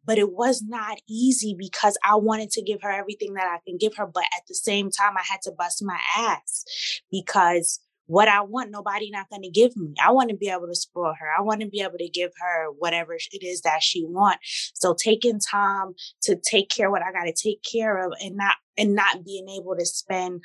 but 0.07 0.19
it 0.19 0.33
was 0.33 0.63
not 0.63 0.99
easy 1.09 1.55
because 1.59 1.97
I 2.05 2.17
wanted 2.17 2.51
to 2.51 2.63
give 2.63 2.83
her 2.83 2.91
everything 2.91 3.35
that 3.35 3.47
I 3.47 3.59
can 3.67 3.79
give 3.79 3.95
her 3.97 4.07
but 4.07 4.25
at 4.37 4.43
the 4.49 4.55
same 4.55 4.91
time 4.91 5.17
I 5.17 5.23
had 5.29 5.43
to 5.43 5.53
bust 5.53 5.83
my 5.85 5.99
ass 6.17 6.65
because 7.11 7.81
what 8.07 8.29
I 8.29 8.43
want, 8.43 8.71
nobody 8.71 9.11
not 9.11 9.31
going 9.31 9.43
to 9.43 9.51
give 9.51 9.77
me. 9.77 9.95
I 10.03 10.11
want 10.11 10.31
to 10.31 10.37
be 10.37 10.49
able 10.49 10.67
to 10.67 10.75
spoil 10.75 11.15
her. 11.19 11.27
I 11.37 11.41
want 11.41 11.61
to 11.63 11.69
be 11.69 11.81
able 11.81 11.99
to 11.99 12.09
give 12.09 12.33
her 12.39 12.71
whatever 12.79 13.15
it 13.15 13.43
is 13.43 13.63
that 13.63 13.83
she 13.83 14.05
wants. 14.05 14.73
So 14.75 14.95
taking 14.95 15.41
time 15.41 15.95
to 16.23 16.37
take 16.37 16.69
care 16.69 16.91
what 16.91 17.03
I 17.03 17.13
got 17.13 17.25
to 17.25 17.33
take 17.33 17.63
care 17.63 18.07
of 18.07 18.13
and 18.21 18.37
not, 18.37 18.57
and 18.77 18.95
not 18.95 19.25
being 19.25 19.49
able 19.49 19.75
to 19.77 19.87
spend 19.87 20.43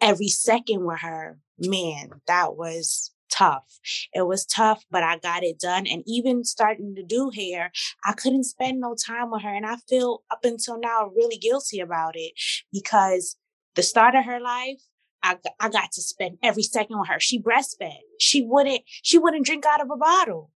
every 0.00 0.28
second 0.28 0.84
with 0.84 1.00
her, 1.00 1.38
man, 1.58 2.10
that 2.26 2.56
was 2.56 3.12
tough. 3.30 3.80
It 4.14 4.26
was 4.26 4.46
tough, 4.46 4.84
but 4.90 5.02
I 5.02 5.18
got 5.18 5.42
it 5.42 5.58
done. 5.58 5.86
And 5.86 6.02
even 6.06 6.44
starting 6.44 6.94
to 6.94 7.02
do 7.02 7.30
hair, 7.34 7.72
I 8.04 8.12
couldn't 8.12 8.44
spend 8.44 8.80
no 8.80 8.94
time 8.94 9.30
with 9.30 9.42
her. 9.42 9.54
And 9.54 9.66
I 9.66 9.76
feel 9.88 10.22
up 10.30 10.44
until 10.44 10.78
now 10.78 11.10
really 11.14 11.36
guilty 11.36 11.80
about 11.80 12.14
it 12.16 12.32
because 12.72 13.36
the 13.74 13.82
start 13.82 14.14
of 14.14 14.24
her 14.24 14.40
life, 14.40 14.80
I, 15.22 15.38
I 15.58 15.68
got 15.68 15.92
to 15.92 16.02
spend 16.02 16.38
every 16.42 16.62
second 16.62 16.98
with 16.98 17.08
her. 17.08 17.20
She 17.20 17.40
breastfed. 17.40 17.98
She 18.20 18.42
wouldn't, 18.42 18.82
she 18.86 19.18
wouldn't 19.18 19.46
drink 19.46 19.66
out 19.66 19.80
of 19.80 19.90
a 19.90 19.96
bottle. 19.96 20.50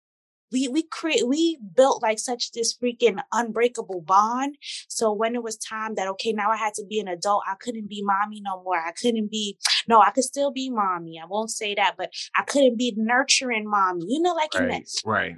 We, 0.51 0.67
we 0.67 0.83
create, 0.83 1.27
we 1.27 1.57
built 1.75 2.01
like 2.01 2.19
such 2.19 2.51
this 2.51 2.77
freaking 2.77 3.21
unbreakable 3.31 4.01
bond. 4.01 4.57
So 4.87 5.11
when 5.11 5.35
it 5.35 5.43
was 5.43 5.57
time 5.57 5.95
that, 5.95 6.07
okay, 6.09 6.31
now 6.31 6.51
I 6.51 6.57
had 6.57 6.73
to 6.75 6.85
be 6.85 6.99
an 6.99 7.07
adult, 7.07 7.43
I 7.47 7.55
couldn't 7.59 7.89
be 7.89 8.01
mommy 8.03 8.41
no 8.41 8.63
more. 8.63 8.77
I 8.77 8.91
couldn't 8.91 9.29
be, 9.29 9.57
no, 9.87 10.01
I 10.01 10.11
could 10.11 10.23
still 10.23 10.51
be 10.51 10.69
mommy. 10.69 11.19
I 11.21 11.25
won't 11.25 11.51
say 11.51 11.75
that, 11.75 11.95
but 11.97 12.11
I 12.35 12.43
couldn't 12.43 12.77
be 12.77 12.93
nurturing 12.95 13.69
mommy. 13.69 14.05
You 14.07 14.21
know, 14.21 14.33
like 14.33 14.53
right, 14.53 14.63
in 14.63 14.67
that, 14.69 14.83
right. 15.05 15.37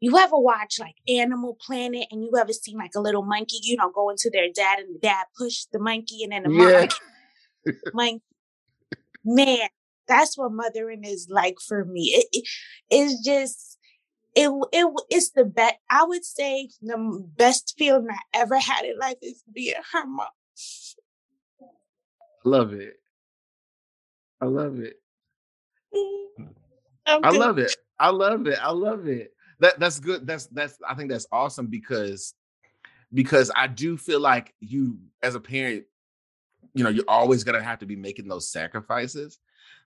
You 0.00 0.18
ever 0.18 0.36
watch 0.36 0.80
like 0.80 0.96
Animal 1.08 1.56
Planet 1.64 2.08
and 2.10 2.24
you 2.24 2.32
ever 2.36 2.52
seen 2.52 2.76
like 2.76 2.96
a 2.96 3.00
little 3.00 3.22
monkey, 3.22 3.58
you 3.62 3.76
know, 3.76 3.90
go 3.90 4.10
into 4.10 4.30
their 4.32 4.48
dad 4.52 4.80
and 4.80 4.96
the 4.96 4.98
dad 4.98 5.26
push 5.38 5.64
the 5.72 5.78
monkey 5.78 6.24
and 6.24 6.32
then 6.32 6.42
the 6.42 6.50
Yeah. 6.50 6.86
monkey 7.94 8.22
man, 9.24 9.68
that's 10.08 10.36
what 10.36 10.52
mothering 10.52 11.04
is 11.04 11.28
like 11.30 11.56
for 11.66 11.84
me. 11.84 12.02
It, 12.14 12.26
it 12.32 12.48
it's 12.90 13.24
just 13.24 13.78
it 14.34 14.50
it 14.72 14.94
it's 15.10 15.30
the 15.30 15.44
best. 15.44 15.74
I 15.90 16.04
would 16.04 16.24
say 16.24 16.68
the 16.80 17.24
best 17.36 17.74
feeling 17.76 18.08
I 18.10 18.18
ever 18.38 18.58
had 18.58 18.84
in 18.84 18.98
life 18.98 19.18
is 19.22 19.42
being 19.52 19.74
her 19.92 20.06
mom. 20.06 20.26
Love 22.44 22.72
it. 22.72 22.94
I 24.40 24.46
love 24.46 24.80
it. 24.80 24.96
I'm 27.06 27.24
I 27.24 27.30
love 27.30 27.58
it. 27.58 27.76
I 27.98 28.08
love 28.10 28.46
it. 28.46 28.58
I 28.60 28.70
love 28.70 29.06
it. 29.06 29.32
That 29.60 29.78
that's 29.78 30.00
good. 30.00 30.26
That's 30.26 30.46
that's 30.46 30.78
I 30.88 30.94
think 30.94 31.10
that's 31.10 31.26
awesome 31.30 31.66
because 31.66 32.34
because 33.12 33.50
I 33.54 33.66
do 33.66 33.96
feel 33.96 34.20
like 34.20 34.54
you 34.60 34.98
as 35.22 35.34
a 35.34 35.40
parent, 35.40 35.84
you 36.74 36.82
know, 36.82 36.90
you're 36.90 37.04
always 37.06 37.44
gonna 37.44 37.62
have 37.62 37.80
to 37.80 37.86
be 37.86 37.96
making 37.96 38.28
those 38.28 38.50
sacrifices. 38.50 39.38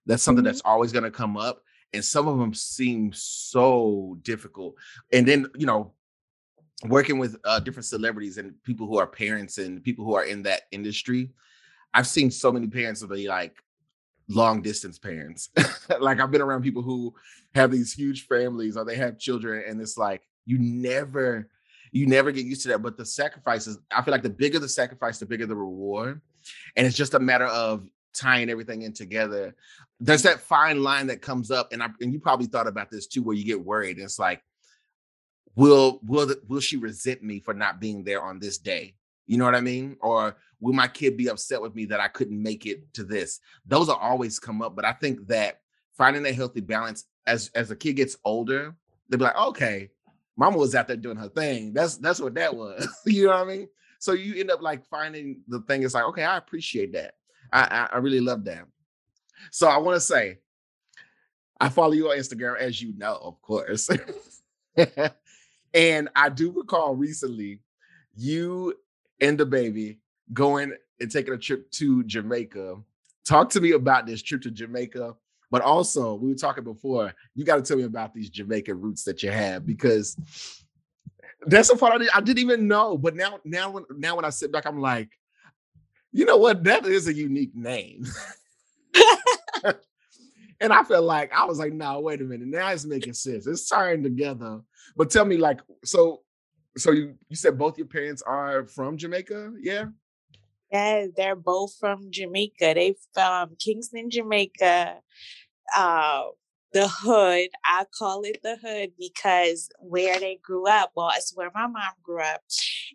That's 0.07 0.23
something 0.23 0.45
Mhm. 0.45 0.47
that's 0.47 0.63
always 0.65 0.93
gonna 0.93 1.11
come 1.11 1.37
up. 1.37 1.63
And 1.97 2.05
some 2.05 2.29
of 2.29 2.39
them 2.39 2.55
seem 2.55 3.13
so 3.13 4.19
difficult. 4.23 4.75
And 5.13 5.27
then, 5.27 5.47
you 5.57 5.67
know, 5.67 5.93
working 6.85 7.19
with 7.19 7.37
uh, 7.45 7.61
different 7.61 7.87
celebrities 7.87 8.39
and 8.39 8.63
people 8.63 8.87
who 8.87 8.99
are 8.99 9.07
parents 9.07 9.59
and 9.59 9.83
people 9.83 10.05
who 10.05 10.15
are 10.15 10.25
in 10.25 10.43
that 10.45 10.63
industry, 10.71 11.31
I've 11.95 12.07
seen 12.07 12.31
so 12.31 12.53
many 12.53 12.67
parents 12.67 13.03
be 13.03 13.27
like 13.29 13.57
long 14.29 14.63
distance 14.63 14.99
parents. 14.99 15.51
like 16.01 16.21
I've 16.21 16.31
been 16.31 16.43
around 16.43 16.63
people 16.63 16.83
who 16.83 17.15
have 17.55 17.71
these 17.71 17.93
huge 17.93 18.27
families 18.27 18.77
or 18.77 18.85
they 18.85 18.97
have 18.97 19.19
children, 19.19 19.65
and 19.67 19.81
it's 19.81 19.97
like 19.97 20.23
you 20.45 20.59
never, 20.59 21.49
you 21.93 22.07
never 22.07 22.33
get 22.33 22.45
used 22.45 22.63
to 22.63 22.69
that. 22.69 22.83
But 22.83 22.97
the 22.97 23.07
sacrifices, 23.07 23.79
I 23.91 24.03
feel 24.03 24.13
like 24.13 24.23
the 24.23 24.31
bigger 24.31 24.59
the 24.59 24.69
sacrifice, 24.69 25.19
the 25.19 25.27
bigger 25.27 25.47
the 25.47 25.57
reward. 25.57 26.21
And 26.77 26.87
it's 26.87 26.97
just 26.97 27.15
a 27.15 27.19
matter 27.19 27.47
of 27.47 27.89
tying 28.17 28.51
everything 28.51 28.83
in 28.83 28.93
together. 28.93 29.55
There's 30.01 30.23
that 30.23 30.41
fine 30.41 30.83
line 30.83 31.07
that 31.09 31.23
comes 31.23 31.51
up, 31.51 31.73
and 31.73 31.83
I 31.83 31.89
and 32.01 32.13
you 32.13 32.21
probably 32.21 32.47
thought 32.47 32.67
about 32.67 32.91
this 32.91 33.07
too, 33.07 33.23
where 33.23 33.37
you 33.37 33.45
get 33.45 33.65
worried. 33.65 33.99
It's 33.99 34.19
like, 34.19 34.43
will 35.55 36.01
will 36.05 36.35
will 36.49 36.61
she 36.61 36.77
resent 36.77 37.23
me 37.23 37.41
for 37.41 37.55
not 37.55 37.81
being 37.81 38.05
there 38.05 38.23
on 38.23 38.39
this 38.39 38.59
day? 38.59 38.95
You 39.27 39.39
know 39.39 39.45
what 39.45 39.55
I 39.55 39.61
mean? 39.61 39.97
Or 40.01 40.37
will 40.61 40.73
my 40.73 40.89
kid 40.89 41.17
be 41.17 41.29
upset 41.29 41.61
with 41.61 41.75
me 41.75 41.85
that 41.87 42.01
I 42.01 42.09
couldn't 42.09 42.41
make 42.41 42.67
it 42.67 42.93
to 42.95 43.05
this? 43.05 43.41
Those 43.67 43.89
will 43.89 43.97
always 43.97 44.39
come 44.39 44.63
up. 44.63 44.77
But 44.77 44.85
I 44.85 44.93
think 44.93 45.27
that 45.29 45.61
finding 45.97 46.27
a 46.27 46.33
healthy 46.33 46.61
balance 46.61 47.05
as 47.27 47.51
as 47.55 47.71
a 47.71 47.77
kid 47.77 47.95
gets 47.95 48.17
older, 48.25 48.75
they'll 49.09 49.19
be 49.19 49.25
like, 49.25 49.37
okay, 49.37 49.91
mama 50.37 50.59
was 50.59 50.75
out 50.75 50.89
there 50.89 50.97
doing 50.97 51.17
her 51.17 51.29
thing. 51.29 51.73
That's 51.73 51.97
that's 51.97 52.21
what 52.21 52.35
that 52.35 52.55
was. 52.55 52.87
you 53.07 53.27
know 53.27 53.33
what 53.33 53.41
I 53.41 53.45
mean? 53.45 53.69
So 53.99 54.13
you 54.13 54.39
end 54.39 54.51
up 54.51 54.63
like 54.63 54.87
finding 54.87 55.41
the 55.49 55.61
thing. 55.61 55.83
It's 55.83 55.95
like, 55.95 56.05
okay, 56.05 56.25
I 56.25 56.37
appreciate 56.37 56.93
that. 56.93 57.15
I 57.53 57.63
I, 57.63 57.89
I 57.95 57.99
really 57.99 58.21
love 58.21 58.45
that. 58.45 58.67
So 59.51 59.69
I 59.69 59.79
want 59.79 59.97
to 59.97 60.01
say, 60.01 60.39
I 61.61 61.69
follow 61.69 61.93
you 61.93 62.11
on 62.11 62.19
Instagram, 62.19 62.59
as 62.59 62.81
you 62.81 62.97
know, 62.97 63.19
of 63.23 63.41
course. 63.41 63.89
and 65.75 66.09
I 66.15 66.29
do 66.29 66.51
recall 66.53 66.95
recently 66.95 67.61
you 68.15 68.75
and 69.21 69.39
the 69.39 69.47
baby 69.47 70.01
going 70.33 70.75
and 71.01 71.11
taking 71.11 71.35
a 71.35 71.39
trip 71.39 71.71
to 71.73 72.05
Jamaica. 72.05 72.77
Talk 73.25 73.51
to 73.51 73.61
me 73.61 73.73
about 73.73 74.07
this 74.07 74.23
trip 74.23 74.43
to 74.43 74.51
Jamaica, 74.51 75.15
but 75.51 75.63
also 75.63 76.15
we 76.15 76.29
were 76.29 76.35
talking 76.35 76.65
before. 76.65 77.13
You 77.35 77.45
got 77.45 77.57
to 77.57 77.63
tell 77.63 77.77
me 77.77 77.85
about 77.85 78.15
these 78.15 78.31
Jamaican 78.31 78.81
roots 78.81 79.05
that 79.05 79.23
you 79.23 79.31
have 79.31 79.67
because 79.67 80.17
that's 81.47 81.71
a 81.71 81.77
part 81.77 81.95
I, 81.95 81.99
did, 81.99 82.09
I 82.15 82.21
didn't 82.21 82.41
even 82.41 82.69
know. 82.69 82.97
But 82.99 83.17
now, 83.17 83.41
now, 83.45 83.71
when 83.71 83.85
now 83.97 84.17
when 84.17 84.25
I 84.25 84.31
sit 84.31 84.53
back, 84.53 84.67
I'm 84.67 84.81
like, 84.81 85.11
you 86.13 86.25
know 86.25 86.37
what? 86.37 86.65
That 86.65 86.87
is 86.87 87.09
a 87.09 87.15
unique 87.15 87.55
name. 87.55 88.05
and 90.61 90.73
I 90.73 90.83
felt 90.83 91.05
like 91.05 91.33
I 91.33 91.45
was 91.45 91.59
like, 91.59 91.73
no, 91.73 92.01
wait 92.01 92.21
a 92.21 92.25
minute. 92.25 92.49
Now 92.49 92.71
it's 92.71 92.85
making 92.85 93.15
sense. 93.15 93.47
It's 93.47 93.69
tying 93.69 94.03
together. 94.03 94.61
But 94.97 95.11
tell 95.11 95.25
me, 95.25 95.37
like, 95.37 95.61
so 95.85 96.23
so 96.77 96.93
you 96.93 97.15
you 97.29 97.37
said 97.37 97.59
both 97.59 97.79
your 97.79 97.87
parents 97.87 98.23
are 98.23 98.67
from 98.67 98.97
Jamaica? 98.97 99.55
Yeah. 99.61 99.87
Yeah, 100.73 101.07
they're 101.17 101.37
both 101.37 101.75
from 101.79 102.11
Jamaica. 102.11 102.73
They 102.75 102.95
from 103.15 103.57
Kingston, 103.59 104.11
Jamaica. 104.11 104.97
Uh, 105.75 106.23
the 106.73 106.89
hood. 106.89 107.49
I 107.65 107.85
call 107.97 108.23
it 108.23 108.41
the 108.43 108.57
hood 108.57 108.91
because 108.99 109.71
where 109.79 110.19
they 110.19 110.39
grew 110.43 110.69
up, 110.69 110.91
well, 110.95 111.11
it's 111.15 111.35
where 111.35 111.51
my 111.55 111.67
mom 111.67 111.93
grew 112.03 112.21
up. 112.21 112.43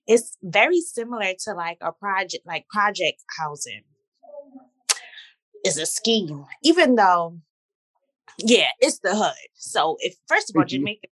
It's 0.07 0.37
very 0.41 0.81
similar 0.81 1.33
to 1.45 1.53
like 1.53 1.77
a 1.81 1.91
project, 1.91 2.45
like 2.45 2.67
project 2.69 3.23
housing. 3.39 3.83
Is 5.63 5.77
a 5.77 5.85
scheme, 5.85 6.45
even 6.63 6.95
though, 6.95 7.37
yeah, 8.39 8.69
it's 8.79 8.97
the 8.99 9.15
hood. 9.15 9.35
So 9.53 9.97
if 9.99 10.15
first 10.27 10.49
of 10.49 10.55
all, 10.55 10.63
Mhm. 10.63 10.69
Jamaica 10.69 11.07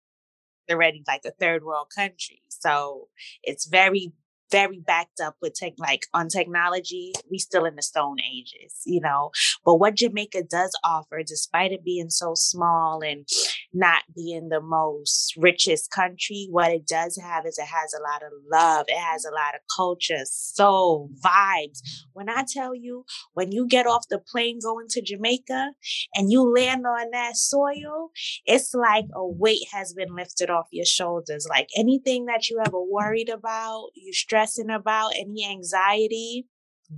already 0.71 1.03
like 1.07 1.25
a 1.27 1.31
third 1.33 1.65
world 1.65 1.89
country, 1.95 2.43
so 2.49 3.09
it's 3.43 3.67
very 3.67 4.13
very 4.51 4.79
backed 4.79 5.21
up 5.21 5.37
with 5.41 5.55
tech 5.55 5.73
like 5.79 6.07
on 6.15 6.29
technology 6.29 7.13
we 7.31 7.39
still 7.39 7.65
in 7.65 7.77
the 7.77 7.83
stone 7.83 8.17
ages 8.21 8.83
you 8.87 9.01
know 9.01 9.31
but 9.65 9.77
what 9.77 9.97
jamaica 9.97 10.43
does 10.43 10.77
offer 10.85 11.23
despite 11.27 11.73
it 11.73 11.85
being 11.85 12.11
so 12.11 12.33
small 12.35 13.01
and 13.03 13.27
not 13.73 14.03
being 14.15 14.49
the 14.49 14.61
most 14.61 15.35
richest 15.37 15.91
country 15.91 16.49
what 16.51 16.71
it 16.71 16.87
does 16.87 17.19
have 17.23 17.47
is 17.47 17.59
it 17.59 17.67
has 17.67 17.95
a 17.95 18.03
lot 18.03 18.23
of 18.23 18.33
love 18.51 18.85
it 18.89 18.99
has 18.99 19.25
a 19.25 19.31
lot 19.31 19.55
of 19.55 19.61
culture 19.75 20.25
soul 20.25 21.11
vibes 21.25 21.81
when 22.13 22.29
i 22.29 22.45
tell 22.47 22.75
you 22.75 23.05
when 23.35 23.53
you 23.53 23.67
get 23.67 23.87
off 23.87 24.07
the 24.09 24.19
plane 24.19 24.59
going 24.63 24.87
to 24.89 25.03
jamaica 25.03 25.73
and 26.15 26.31
you 26.31 26.43
land 26.55 26.87
on 26.87 27.11
that 27.13 27.37
soil 27.37 28.11
it's 28.47 28.75
like 28.75 29.05
a 29.15 29.27
weight 29.27 29.67
has 29.73 29.93
been 29.95 30.15
lifted 30.15 30.51
off 30.51 30.69
your 30.73 30.85
shoulders. 30.85 31.47
Like 31.49 31.69
anything 31.77 32.27
that 32.27 32.49
you 32.49 32.61
ever 32.65 32.81
worried 32.81 33.29
about, 33.29 33.89
you 33.95 34.13
stressing 34.39 34.71
about, 34.71 35.13
any 35.19 35.45
anxiety, 35.45 36.47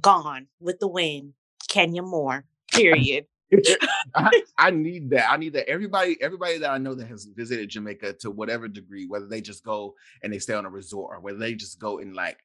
gone 0.01 0.47
with 0.61 0.79
the 0.79 0.89
wind. 0.89 1.33
Kenya 1.69 2.03
Moore, 2.03 2.45
period. 2.73 3.27
I, 4.15 4.43
I, 4.59 4.71
need 4.71 5.11
that. 5.11 5.31
I 5.31 5.37
need 5.37 5.55
that. 5.55 5.69
Everybody, 5.69 6.19
everybody 6.21 6.59
that 6.59 6.71
I 6.71 6.79
know 6.79 6.95
that 6.95 7.09
has 7.09 7.25
visited 7.25 7.71
Jamaica 7.71 8.15
to 8.21 8.31
whatever 8.31 8.69
degree, 8.69 9.07
whether 9.07 9.27
they 9.27 9.41
just 9.41 9.65
go 9.65 9.95
and 10.23 10.33
they 10.33 10.39
stay 10.39 10.55
on 10.55 10.67
a 10.67 10.71
resort 10.71 11.17
or 11.17 11.21
whether 11.21 11.39
they 11.39 11.55
just 11.55 11.79
go 11.79 11.99
and 11.99 12.15
like 12.15 12.39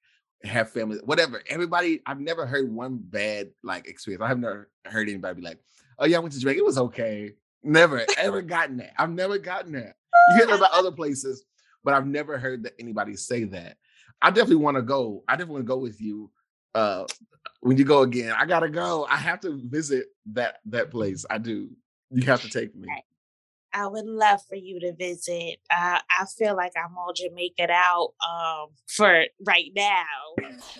have 0.44 0.70
family, 0.70 0.98
whatever. 1.04 1.44
Everybody, 1.48 2.02
I've 2.06 2.20
never 2.20 2.46
heard 2.46 2.72
one 2.72 2.98
bad 2.98 3.50
like 3.64 3.88
experience. 3.88 4.24
I 4.24 4.28
have 4.30 4.40
never 4.40 4.70
heard 4.86 5.10
anybody 5.10 5.42
be 5.42 5.46
like, 5.46 5.60
"Oh 6.00 6.06
yeah, 6.06 6.18
I 6.18 6.20
went 6.22 6.34
to 6.34 6.40
Jamaica. 6.40 6.60
It 6.60 6.66
was 6.66 6.78
okay." 6.78 7.34
Never 7.64 8.06
ever 8.18 8.42
gotten 8.56 8.78
that. 8.78 8.94
I've 8.98 9.12
never 9.12 9.38
gotten 9.38 9.74
that. 9.74 9.96
You 10.30 10.38
hear 10.38 10.52
oh, 10.52 10.58
about 10.58 10.72
other 10.72 10.92
places, 10.92 11.44
but 11.84 11.94
I've 11.94 12.08
never 12.08 12.38
heard 12.38 12.64
that 12.64 12.74
anybody 12.80 13.16
say 13.16 13.44
that. 13.46 13.78
I 14.22 14.30
definitely 14.30 14.58
want 14.58 14.76
to 14.78 14.82
go. 14.82 15.24
I 15.28 15.34
definitely 15.34 15.54
want 15.54 15.66
to 15.66 15.74
go 15.74 15.78
with 15.78 16.02
you. 16.02 16.32
Uh, 16.74 17.06
when 17.62 17.78
you 17.78 17.86
go 17.86 18.02
again, 18.02 18.34
I 18.38 18.46
gotta 18.46 18.70
go. 18.70 19.06
I 19.10 19.18
have 19.18 19.40
to 19.42 19.60
visit 19.64 20.08
that 20.34 20.58
that 20.66 20.92
place. 20.92 21.26
I 21.30 21.38
do. 21.38 21.70
You 22.12 22.24
have 22.24 22.42
to 22.42 22.50
take 22.50 22.76
me. 22.76 22.88
I 23.74 23.88
would 23.88 24.06
love 24.06 24.40
for 24.48 24.56
you 24.56 24.80
to 24.80 24.94
visit. 24.94 25.58
Uh, 25.70 26.00
I 26.10 26.26
feel 26.38 26.56
like 26.56 26.72
I'm 26.78 26.98
all 26.98 27.12
Jamaican 27.14 27.70
out 27.70 28.14
um, 28.26 28.70
for 28.88 29.26
right 29.46 29.72
now. 29.76 30.06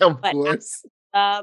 of 0.00 0.22
course. 0.22 0.82
I, 1.12 1.42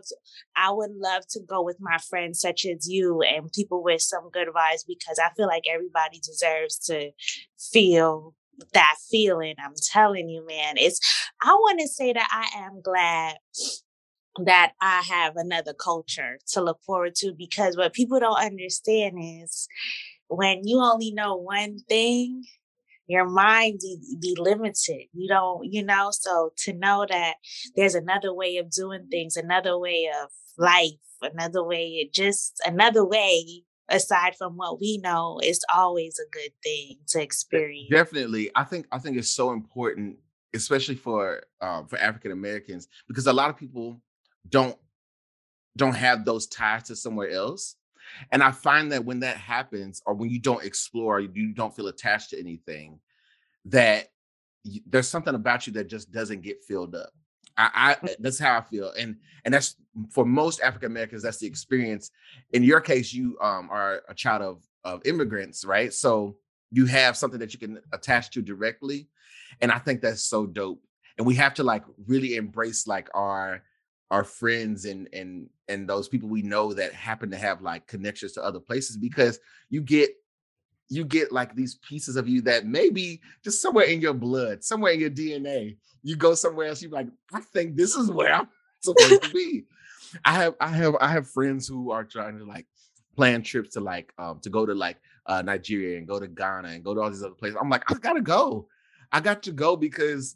I 0.55 0.71
would 0.71 0.91
love 0.95 1.27
to 1.29 1.39
go 1.41 1.61
with 1.63 1.77
my 1.79 1.97
friends 1.97 2.39
such 2.39 2.65
as 2.65 2.87
you 2.89 3.21
and 3.21 3.51
people 3.51 3.83
with 3.83 4.01
some 4.01 4.29
good 4.31 4.47
vibes 4.47 4.85
because 4.87 5.19
I 5.19 5.29
feel 5.35 5.47
like 5.47 5.63
everybody 5.71 6.19
deserves 6.19 6.77
to 6.87 7.11
feel 7.59 8.33
that 8.73 8.95
feeling. 9.09 9.55
I'm 9.63 9.73
telling 9.91 10.29
you, 10.29 10.45
man. 10.47 10.75
It's 10.77 10.99
I 11.41 11.53
want 11.53 11.79
to 11.79 11.87
say 11.87 12.13
that 12.13 12.27
I 12.31 12.65
am 12.65 12.81
glad 12.81 13.37
that 14.45 14.71
I 14.81 15.01
have 15.07 15.35
another 15.35 15.73
culture 15.73 16.39
to 16.53 16.61
look 16.61 16.81
forward 16.83 17.15
to 17.15 17.33
because 17.37 17.77
what 17.77 17.93
people 17.93 18.19
don't 18.19 18.43
understand 18.43 19.15
is 19.19 19.67
when 20.27 20.61
you 20.65 20.79
only 20.81 21.11
know 21.11 21.35
one 21.35 21.77
thing, 21.87 22.43
your 23.07 23.29
mind 23.29 23.79
be, 23.81 23.97
be 24.19 24.35
limited. 24.39 25.05
You 25.13 25.27
don't, 25.27 25.71
you 25.71 25.83
know, 25.83 26.09
so 26.11 26.51
to 26.59 26.73
know 26.73 27.05
that 27.07 27.35
there's 27.75 27.95
another 27.95 28.33
way 28.33 28.57
of 28.57 28.71
doing 28.71 29.07
things, 29.11 29.35
another 29.35 29.77
way 29.77 30.09
of 30.23 30.29
life, 30.57 30.91
another 31.21 31.63
way, 31.63 32.09
just 32.11 32.59
another 32.65 33.05
way 33.05 33.63
aside 33.93 34.35
from 34.35 34.57
what 34.57 34.81
we 34.81 34.97
know 34.97 35.39
it's 35.43 35.63
always 35.73 36.19
a 36.19 36.29
good 36.31 36.51
thing 36.63 36.97
to 37.07 37.21
experience. 37.21 37.89
Definitely. 37.89 38.49
I 38.55 38.63
think 38.63 38.87
I 38.91 38.99
think 38.99 39.17
it's 39.17 39.29
so 39.29 39.51
important, 39.51 40.17
especially 40.53 40.95
for 40.95 41.43
um, 41.61 41.87
for 41.87 41.97
African 41.99 42.31
Americans, 42.31 42.87
because 43.07 43.27
a 43.27 43.33
lot 43.33 43.49
of 43.49 43.57
people 43.57 44.01
don't 44.49 44.77
don't 45.77 45.95
have 45.95 46.25
those 46.25 46.47
ties 46.47 46.83
to 46.83 46.95
somewhere 46.95 47.29
else. 47.29 47.75
And 48.31 48.43
I 48.43 48.51
find 48.51 48.91
that 48.91 49.05
when 49.05 49.21
that 49.21 49.37
happens, 49.37 50.01
or 50.05 50.13
when 50.13 50.29
you 50.29 50.39
don't 50.39 50.63
explore, 50.63 51.21
you 51.21 51.53
don't 51.53 51.73
feel 51.73 51.87
attached 51.87 52.31
to 52.31 52.39
anything, 52.39 52.99
that 53.65 54.09
there's 54.85 55.07
something 55.07 55.35
about 55.35 55.67
you 55.67 55.73
that 55.73 55.87
just 55.87 56.11
doesn't 56.11 56.41
get 56.41 56.63
filled 56.67 56.95
up. 56.95 57.11
I, 57.57 57.95
I 58.03 58.15
that's 58.19 58.39
how 58.39 58.57
I 58.57 58.61
feel, 58.61 58.91
and 58.97 59.17
and 59.45 59.53
that's 59.53 59.75
for 60.09 60.25
most 60.25 60.61
African 60.61 60.91
Americans. 60.91 61.23
That's 61.23 61.37
the 61.37 61.47
experience. 61.47 62.11
In 62.51 62.63
your 62.63 62.81
case, 62.81 63.13
you 63.13 63.37
um, 63.41 63.69
are 63.71 64.01
a 64.09 64.13
child 64.13 64.41
of 64.41 64.63
of 64.83 65.05
immigrants, 65.05 65.63
right? 65.63 65.93
So 65.93 66.37
you 66.71 66.85
have 66.87 67.15
something 67.15 67.39
that 67.39 67.53
you 67.53 67.59
can 67.59 67.79
attach 67.91 68.31
to 68.31 68.41
directly, 68.41 69.07
and 69.61 69.71
I 69.71 69.77
think 69.77 70.01
that's 70.01 70.23
so 70.23 70.45
dope. 70.45 70.81
And 71.17 71.27
we 71.27 71.35
have 71.35 71.53
to 71.55 71.63
like 71.63 71.83
really 72.07 72.35
embrace 72.35 72.87
like 72.87 73.09
our 73.13 73.61
our 74.09 74.23
friends 74.23 74.85
and 74.85 75.07
and 75.13 75.49
and 75.67 75.87
those 75.87 76.07
people 76.07 76.29
we 76.29 76.41
know 76.41 76.73
that 76.73 76.93
happen 76.93 77.29
to 77.31 77.37
have 77.37 77.61
like 77.61 77.87
connections 77.87 78.33
to 78.33 78.43
other 78.43 78.59
places 78.59 78.97
because 78.97 79.39
you 79.69 79.81
get 79.81 80.11
you 80.93 81.05
get 81.05 81.31
like 81.31 81.55
these 81.55 81.75
pieces 81.75 82.15
of 82.15 82.27
you 82.27 82.41
that 82.41 82.65
maybe 82.65 83.21
just 83.43 83.61
somewhere 83.61 83.85
in 83.85 83.99
your 83.99 84.13
blood, 84.13 84.63
somewhere 84.63 84.91
in 84.91 84.99
your 84.99 85.09
DNA. 85.09 85.77
You 86.03 86.15
go 86.15 86.35
somewhere 86.35 86.67
else, 86.67 86.81
you're 86.81 86.91
like, 86.91 87.07
I 87.33 87.41
think 87.41 87.75
this 87.75 87.95
is 87.95 88.11
where 88.11 88.33
I'm 88.33 88.47
supposed 88.81 89.23
to 89.23 89.29
be. 89.31 89.65
I 90.23 90.33
have 90.33 90.55
I 90.59 90.67
have 90.67 90.95
I 91.01 91.07
have 91.07 91.27
friends 91.27 91.67
who 91.67 91.91
are 91.91 92.03
trying 92.03 92.37
to 92.37 92.45
like 92.45 92.67
plan 93.15 93.41
trips 93.41 93.71
to 93.71 93.79
like 93.79 94.13
um 94.17 94.39
to 94.41 94.49
go 94.49 94.65
to 94.65 94.75
like 94.75 94.97
uh 95.25 95.41
Nigeria 95.41 95.97
and 95.97 96.07
go 96.07 96.19
to 96.19 96.27
Ghana 96.27 96.67
and 96.67 96.83
go 96.83 96.93
to 96.93 97.01
all 97.01 97.09
these 97.09 97.23
other 97.23 97.33
places. 97.33 97.57
I'm 97.59 97.69
like, 97.69 97.89
I 97.89 97.95
gotta 97.95 98.21
go. 98.21 98.67
I 99.11 99.19
got 99.19 99.43
to 99.43 99.51
go 99.51 99.75
because 99.75 100.35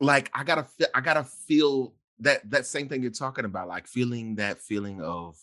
like 0.00 0.30
I 0.34 0.42
gotta 0.42 0.64
feel 0.64 0.88
I 0.94 1.00
gotta 1.00 1.24
feel 1.24 1.94
that 2.20 2.48
that 2.50 2.66
same 2.66 2.88
thing 2.88 3.02
you're 3.02 3.10
talking 3.12 3.44
about, 3.44 3.68
like 3.68 3.86
feeling 3.86 4.36
that 4.36 4.60
feeling 4.60 5.00
of 5.02 5.36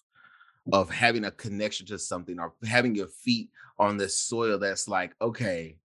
of 0.72 0.90
having 0.90 1.26
a 1.26 1.32
connection 1.32 1.86
to 1.88 2.00
something 2.00 2.40
or 2.40 2.54
having 2.66 2.96
your 2.96 3.08
feet 3.08 3.50
on 3.78 3.98
this 3.98 4.18
soil 4.18 4.58
that's 4.58 4.88
like, 4.88 5.14
okay, 5.22 5.78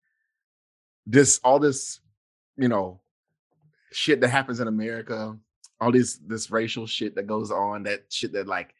this 1.06 1.40
all 1.42 1.58
this, 1.58 2.00
you 2.56 2.68
know, 2.68 3.00
shit 3.92 4.20
that 4.20 4.28
happens 4.28 4.60
in 4.60 4.68
America, 4.68 5.36
all 5.80 5.90
this 5.90 6.18
this 6.26 6.50
racial 6.50 6.86
shit 6.86 7.14
that 7.16 7.26
goes 7.26 7.50
on, 7.50 7.82
that 7.84 8.04
shit 8.10 8.32
that 8.34 8.46
like 8.46 8.74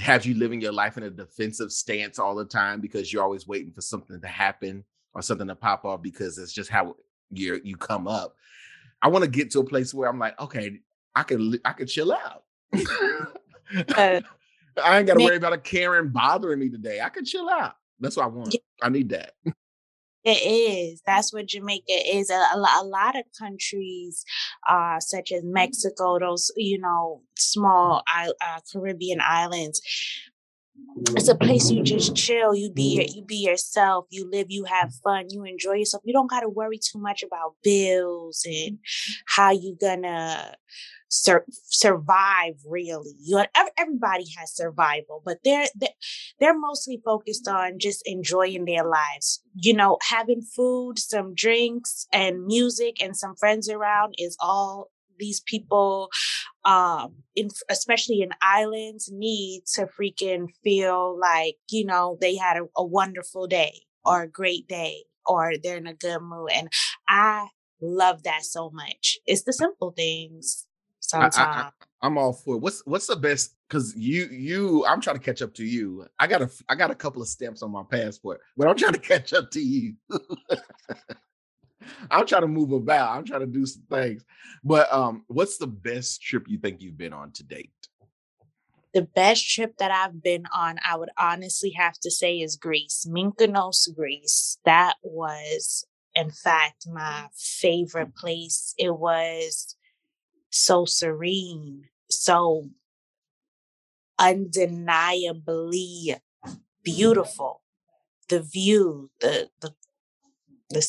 has 0.00 0.24
you 0.24 0.34
living 0.34 0.60
your 0.60 0.72
life 0.72 0.96
in 0.96 1.02
a 1.02 1.10
defensive 1.10 1.70
stance 1.72 2.18
all 2.18 2.34
the 2.34 2.44
time 2.44 2.80
because 2.80 3.12
you're 3.12 3.22
always 3.22 3.46
waiting 3.46 3.72
for 3.72 3.80
something 3.80 4.20
to 4.20 4.28
happen 4.28 4.84
or 5.14 5.22
something 5.22 5.48
to 5.48 5.54
pop 5.54 5.84
off 5.84 6.02
because 6.02 6.38
it's 6.38 6.52
just 6.52 6.70
how 6.70 6.94
you 7.30 7.60
you 7.64 7.76
come 7.76 8.06
up. 8.06 8.36
I 9.02 9.08
want 9.08 9.24
to 9.24 9.30
get 9.30 9.50
to 9.52 9.60
a 9.60 9.64
place 9.64 9.92
where 9.92 10.08
I'm 10.08 10.18
like, 10.18 10.38
okay, 10.40 10.80
I 11.14 11.22
can 11.22 11.58
I 11.64 11.72
can 11.72 11.86
chill 11.86 12.12
out. 12.12 12.44
uh, 13.96 14.20
I 14.82 14.98
ain't 14.98 15.06
got 15.06 15.18
to 15.18 15.24
worry 15.24 15.36
about 15.36 15.52
a 15.52 15.58
Karen 15.58 16.08
bothering 16.08 16.58
me 16.58 16.68
today. 16.68 17.00
I 17.00 17.08
can 17.08 17.24
chill 17.24 17.48
out. 17.48 17.74
That's 18.00 18.16
what 18.16 18.24
I 18.24 18.28
want. 18.28 18.54
I 18.82 18.88
need 18.88 19.10
that. 19.10 19.32
It 20.24 20.30
is. 20.30 21.02
That's 21.04 21.34
what 21.34 21.46
Jamaica 21.46 21.84
is. 21.88 22.30
A, 22.30 22.34
a, 22.34 22.56
a 22.56 22.84
lot 22.84 23.14
of 23.14 23.24
countries, 23.38 24.24
uh, 24.66 24.98
such 24.98 25.30
as 25.32 25.42
Mexico, 25.44 26.18
those 26.18 26.50
you 26.56 26.78
know 26.78 27.20
small 27.36 28.02
uh, 28.16 28.60
Caribbean 28.72 29.20
islands, 29.22 29.82
it's 31.10 31.28
a 31.28 31.34
place 31.34 31.70
you 31.70 31.82
just 31.82 32.16
chill. 32.16 32.54
You 32.54 32.70
be 32.72 33.06
you 33.14 33.22
be 33.22 33.36
yourself. 33.36 34.06
You 34.10 34.28
live. 34.30 34.46
You 34.48 34.64
have 34.64 34.94
fun. 35.02 35.26
You 35.28 35.44
enjoy 35.44 35.74
yourself. 35.74 36.02
You 36.06 36.12
don't 36.12 36.30
got 36.30 36.40
to 36.40 36.48
worry 36.48 36.78
too 36.78 36.98
much 36.98 37.22
about 37.22 37.56
bills 37.62 38.46
and 38.46 38.78
how 39.26 39.50
you 39.50 39.76
gonna 39.80 40.54
sur- 41.22 41.44
survive. 41.64 42.54
Really, 42.66 43.12
you 43.20 43.42
everybody 43.78 44.26
has 44.38 44.54
survival, 44.54 45.22
but 45.24 45.38
they're, 45.44 45.66
they're 45.74 45.90
they're 46.40 46.58
mostly 46.58 47.00
focused 47.04 47.48
on 47.48 47.78
just 47.78 48.02
enjoying 48.06 48.64
their 48.64 48.84
lives. 48.84 49.42
You 49.54 49.74
know, 49.74 49.98
having 50.08 50.42
food, 50.42 50.98
some 50.98 51.34
drinks, 51.34 52.06
and 52.12 52.46
music, 52.46 53.02
and 53.02 53.16
some 53.16 53.36
friends 53.36 53.68
around 53.68 54.14
is 54.18 54.36
all 54.40 54.90
these 55.18 55.40
people 55.40 56.10
um 56.64 57.14
in 57.36 57.48
especially 57.70 58.22
in 58.22 58.30
islands 58.42 59.10
need 59.12 59.62
to 59.66 59.86
freaking 59.86 60.48
feel 60.62 61.18
like 61.18 61.56
you 61.70 61.84
know 61.84 62.16
they 62.20 62.36
had 62.36 62.56
a, 62.56 62.62
a 62.76 62.84
wonderful 62.84 63.46
day 63.46 63.82
or 64.04 64.22
a 64.22 64.28
great 64.28 64.66
day 64.68 65.04
or 65.26 65.52
they're 65.62 65.76
in 65.76 65.86
a 65.86 65.94
good 65.94 66.20
mood 66.20 66.50
and 66.54 66.68
i 67.08 67.46
love 67.80 68.22
that 68.24 68.44
so 68.44 68.70
much 68.70 69.18
it's 69.26 69.42
the 69.44 69.52
simple 69.52 69.92
things 69.92 70.66
sometimes 71.10 71.36
I, 71.38 71.70
am 72.02 72.18
all 72.18 72.32
for 72.32 72.56
it. 72.56 72.58
what's 72.58 72.82
what's 72.86 73.06
the 73.06 73.16
best 73.16 73.54
because 73.68 73.94
you 73.96 74.26
you 74.26 74.84
i'm 74.86 75.00
trying 75.00 75.16
to 75.16 75.22
catch 75.22 75.42
up 75.42 75.54
to 75.54 75.64
you 75.64 76.06
i 76.18 76.26
got 76.26 76.42
a 76.42 76.50
i 76.68 76.74
got 76.74 76.90
a 76.90 76.94
couple 76.94 77.22
of 77.22 77.28
stamps 77.28 77.62
on 77.62 77.70
my 77.70 77.82
passport 77.90 78.40
but 78.56 78.68
i'm 78.68 78.76
trying 78.76 78.92
to 78.92 78.98
catch 79.14 79.32
up 79.32 79.50
to 79.50 79.60
you 79.60 79.94
I'm 82.10 82.26
trying 82.26 82.42
to 82.42 82.48
move 82.48 82.72
about. 82.72 83.16
I'm 83.16 83.24
trying 83.24 83.40
to 83.40 83.46
do 83.46 83.66
some 83.66 83.82
things. 83.90 84.24
But 84.62 84.92
um, 84.92 85.24
what's 85.28 85.58
the 85.58 85.66
best 85.66 86.22
trip 86.22 86.44
you 86.48 86.58
think 86.58 86.80
you've 86.80 86.98
been 86.98 87.12
on 87.12 87.32
to 87.32 87.44
date? 87.44 87.70
The 88.92 89.02
best 89.02 89.48
trip 89.48 89.76
that 89.78 89.90
I've 89.90 90.22
been 90.22 90.44
on, 90.54 90.78
I 90.88 90.96
would 90.96 91.10
honestly 91.18 91.70
have 91.70 91.98
to 92.00 92.10
say, 92.10 92.40
is 92.40 92.56
Greece, 92.56 93.06
Mykonos, 93.08 93.94
Greece. 93.94 94.58
That 94.64 94.94
was, 95.02 95.84
in 96.14 96.30
fact, 96.30 96.86
my 96.88 97.26
favorite 97.36 98.14
place. 98.14 98.72
It 98.78 98.96
was 98.96 99.74
so 100.54 100.84
serene, 100.84 101.88
so 102.08 102.68
undeniably 104.18 106.14
beautiful. 106.84 107.62
The 108.28 108.40
view, 108.40 109.10
the 109.20 109.50
the 109.60 109.74
the 110.70 110.86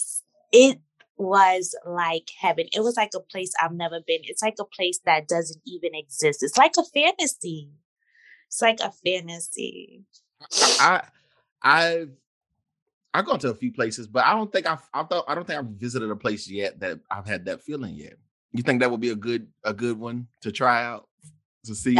it 0.51 0.80
was 1.17 1.75
like 1.86 2.30
heaven. 2.39 2.67
It 2.73 2.82
was 2.82 2.95
like 2.95 3.12
a 3.15 3.19
place 3.19 3.54
I've 3.60 3.73
never 3.73 3.99
been. 4.06 4.21
It's 4.23 4.43
like 4.43 4.56
a 4.60 4.65
place 4.65 4.99
that 5.06 5.28
doesn't 5.28 5.62
even 5.65 5.95
exist. 5.95 6.43
It's 6.43 6.58
like 6.58 6.73
a 6.78 6.84
fantasy. 6.84 7.71
It's 8.47 8.62
like 8.62 8.80
a 8.82 8.91
fantasy. 8.91 10.04
I 10.80 11.01
I've 11.63 12.12
I've 13.15 13.25
gone 13.25 13.39
to 13.39 13.49
a 13.49 13.56
few 13.56 13.73
places, 13.73 14.06
but 14.08 14.25
I 14.25 14.34
don't 14.34 14.51
think 14.51 14.67
I've 14.67 14.88
I 14.93 15.04
thought 15.04 15.25
I 15.28 15.34
don't 15.34 15.47
think 15.47 15.58
I've 15.58 15.65
visited 15.65 16.12
a 16.12 16.15
place 16.15 16.47
yet 16.47 16.80
that 16.82 16.99
I've 17.10 17.25
had 17.25 17.45
that 17.45 17.63
feeling 17.63 17.95
yet. 17.95 18.17
You 18.56 18.63
think 18.63 18.82
that 18.82 18.91
would 18.91 19.02
be 19.02 19.10
a 19.10 19.15
good 19.15 19.48
a 19.63 19.74
good 19.74 20.00
one 20.00 20.28
to 20.41 20.52
try 20.52 20.84
out 20.84 21.08
to 21.65 21.76
see? 21.76 21.98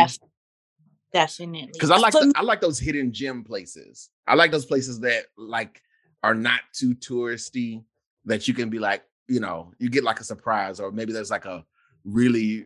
Definitely. 1.12 1.70
Because 1.72 1.92
I 1.92 1.98
like 1.98 2.14
the, 2.14 2.34
I 2.36 2.42
like 2.42 2.62
those 2.62 2.80
hidden 2.80 3.14
gem 3.14 3.44
places. 3.44 4.10
I 4.28 4.36
like 4.36 4.52
those 4.52 4.66
places 4.66 5.00
that 5.02 5.26
like 5.38 5.82
are 6.24 6.36
not 6.36 6.60
too 6.74 6.96
touristy 6.96 7.84
that 8.26 8.48
you 8.48 8.54
can 8.54 8.70
be 8.70 8.80
like, 8.80 9.04
you 9.28 9.40
know, 9.40 9.72
you 9.80 9.90
get 9.90 10.04
like 10.04 10.20
a 10.20 10.26
surprise, 10.26 10.80
or 10.80 10.92
maybe 10.92 11.14
there's 11.14 11.32
like 11.32 11.46
a 11.46 11.64
really 12.04 12.66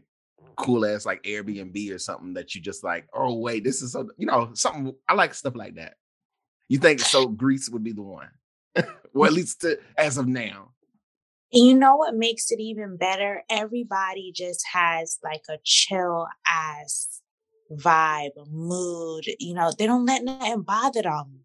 cool 0.55 0.85
ass 0.85 1.05
like 1.05 1.21
Airbnb 1.23 1.93
or 1.93 1.99
something 1.99 2.33
that 2.33 2.55
you 2.55 2.61
just 2.61 2.83
like, 2.83 3.07
oh 3.13 3.35
wait, 3.35 3.63
this 3.63 3.81
is 3.81 3.93
so 3.93 4.09
you 4.17 4.25
know, 4.25 4.51
something 4.53 4.93
I 5.07 5.13
like 5.13 5.33
stuff 5.33 5.55
like 5.55 5.75
that. 5.75 5.95
You 6.67 6.79
think 6.79 6.99
so 6.99 7.27
Greece 7.27 7.69
would 7.69 7.83
be 7.83 7.93
the 7.93 8.01
one. 8.01 8.29
or 9.13 9.25
at 9.25 9.33
least 9.33 9.61
to, 9.61 9.79
as 9.97 10.17
of 10.17 10.27
now. 10.27 10.71
You 11.51 11.73
know 11.73 11.95
what 11.95 12.15
makes 12.15 12.51
it 12.51 12.59
even 12.59 12.97
better? 12.97 13.43
Everybody 13.49 14.31
just 14.35 14.63
has 14.71 15.17
like 15.23 15.41
a 15.49 15.57
chill 15.63 16.27
ass 16.45 17.21
vibe, 17.71 18.31
mood. 18.51 19.25
You 19.39 19.55
know, 19.55 19.71
they 19.77 19.87
don't 19.87 20.05
let 20.05 20.23
nothing 20.23 20.61
bother 20.61 21.01
them. 21.01 21.41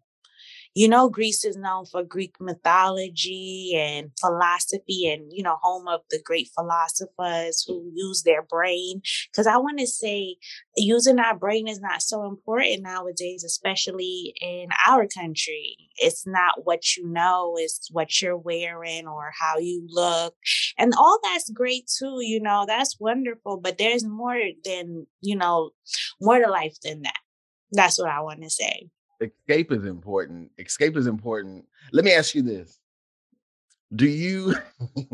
You 0.77 0.89
know, 0.89 1.07
Greece 1.09 1.45
is 1.45 1.55
known 1.55 1.85
for 1.85 2.03
Greek 2.03 2.35
mythology 2.41 3.73
and 3.77 4.11
philosophy 4.19 5.09
and, 5.09 5.31
you 5.31 5.41
know, 5.41 5.55
home 5.61 5.87
of 5.87 6.01
the 6.09 6.21
great 6.21 6.49
philosophers 6.53 7.63
who 7.65 7.89
use 7.95 8.23
their 8.23 8.43
brain. 8.43 9.01
Because 9.31 9.47
I 9.47 9.55
want 9.55 9.79
to 9.79 9.87
say 9.87 10.35
using 10.75 11.17
our 11.17 11.33
brain 11.37 11.69
is 11.69 11.79
not 11.79 12.01
so 12.01 12.25
important 12.25 12.83
nowadays, 12.83 13.45
especially 13.45 14.33
in 14.41 14.67
our 14.85 15.07
country. 15.07 15.77
It's 15.95 16.27
not 16.27 16.65
what 16.65 16.97
you 16.97 17.07
know, 17.07 17.55
it's 17.57 17.89
what 17.89 18.21
you're 18.21 18.35
wearing 18.37 19.07
or 19.07 19.31
how 19.39 19.57
you 19.59 19.87
look. 19.89 20.35
And 20.77 20.93
all 20.97 21.19
that's 21.23 21.49
great 21.51 21.87
too, 21.87 22.17
you 22.19 22.41
know, 22.41 22.65
that's 22.67 22.99
wonderful. 22.99 23.57
But 23.61 23.77
there's 23.77 24.03
more 24.05 24.37
than, 24.65 25.07
you 25.21 25.37
know, 25.37 25.69
more 26.19 26.39
to 26.39 26.49
life 26.51 26.75
than 26.83 27.03
that. 27.03 27.19
That's 27.71 27.99
what 27.99 28.09
I 28.09 28.21
want 28.21 28.43
to 28.43 28.49
say 28.49 28.89
escape 29.21 29.71
is 29.71 29.85
important. 29.85 30.51
Escape 30.57 30.97
is 30.97 31.07
important. 31.07 31.65
Let 31.91 32.05
me 32.05 32.13
ask 32.13 32.35
you 32.35 32.41
this. 32.41 32.79
Do 33.95 34.07
you 34.07 34.55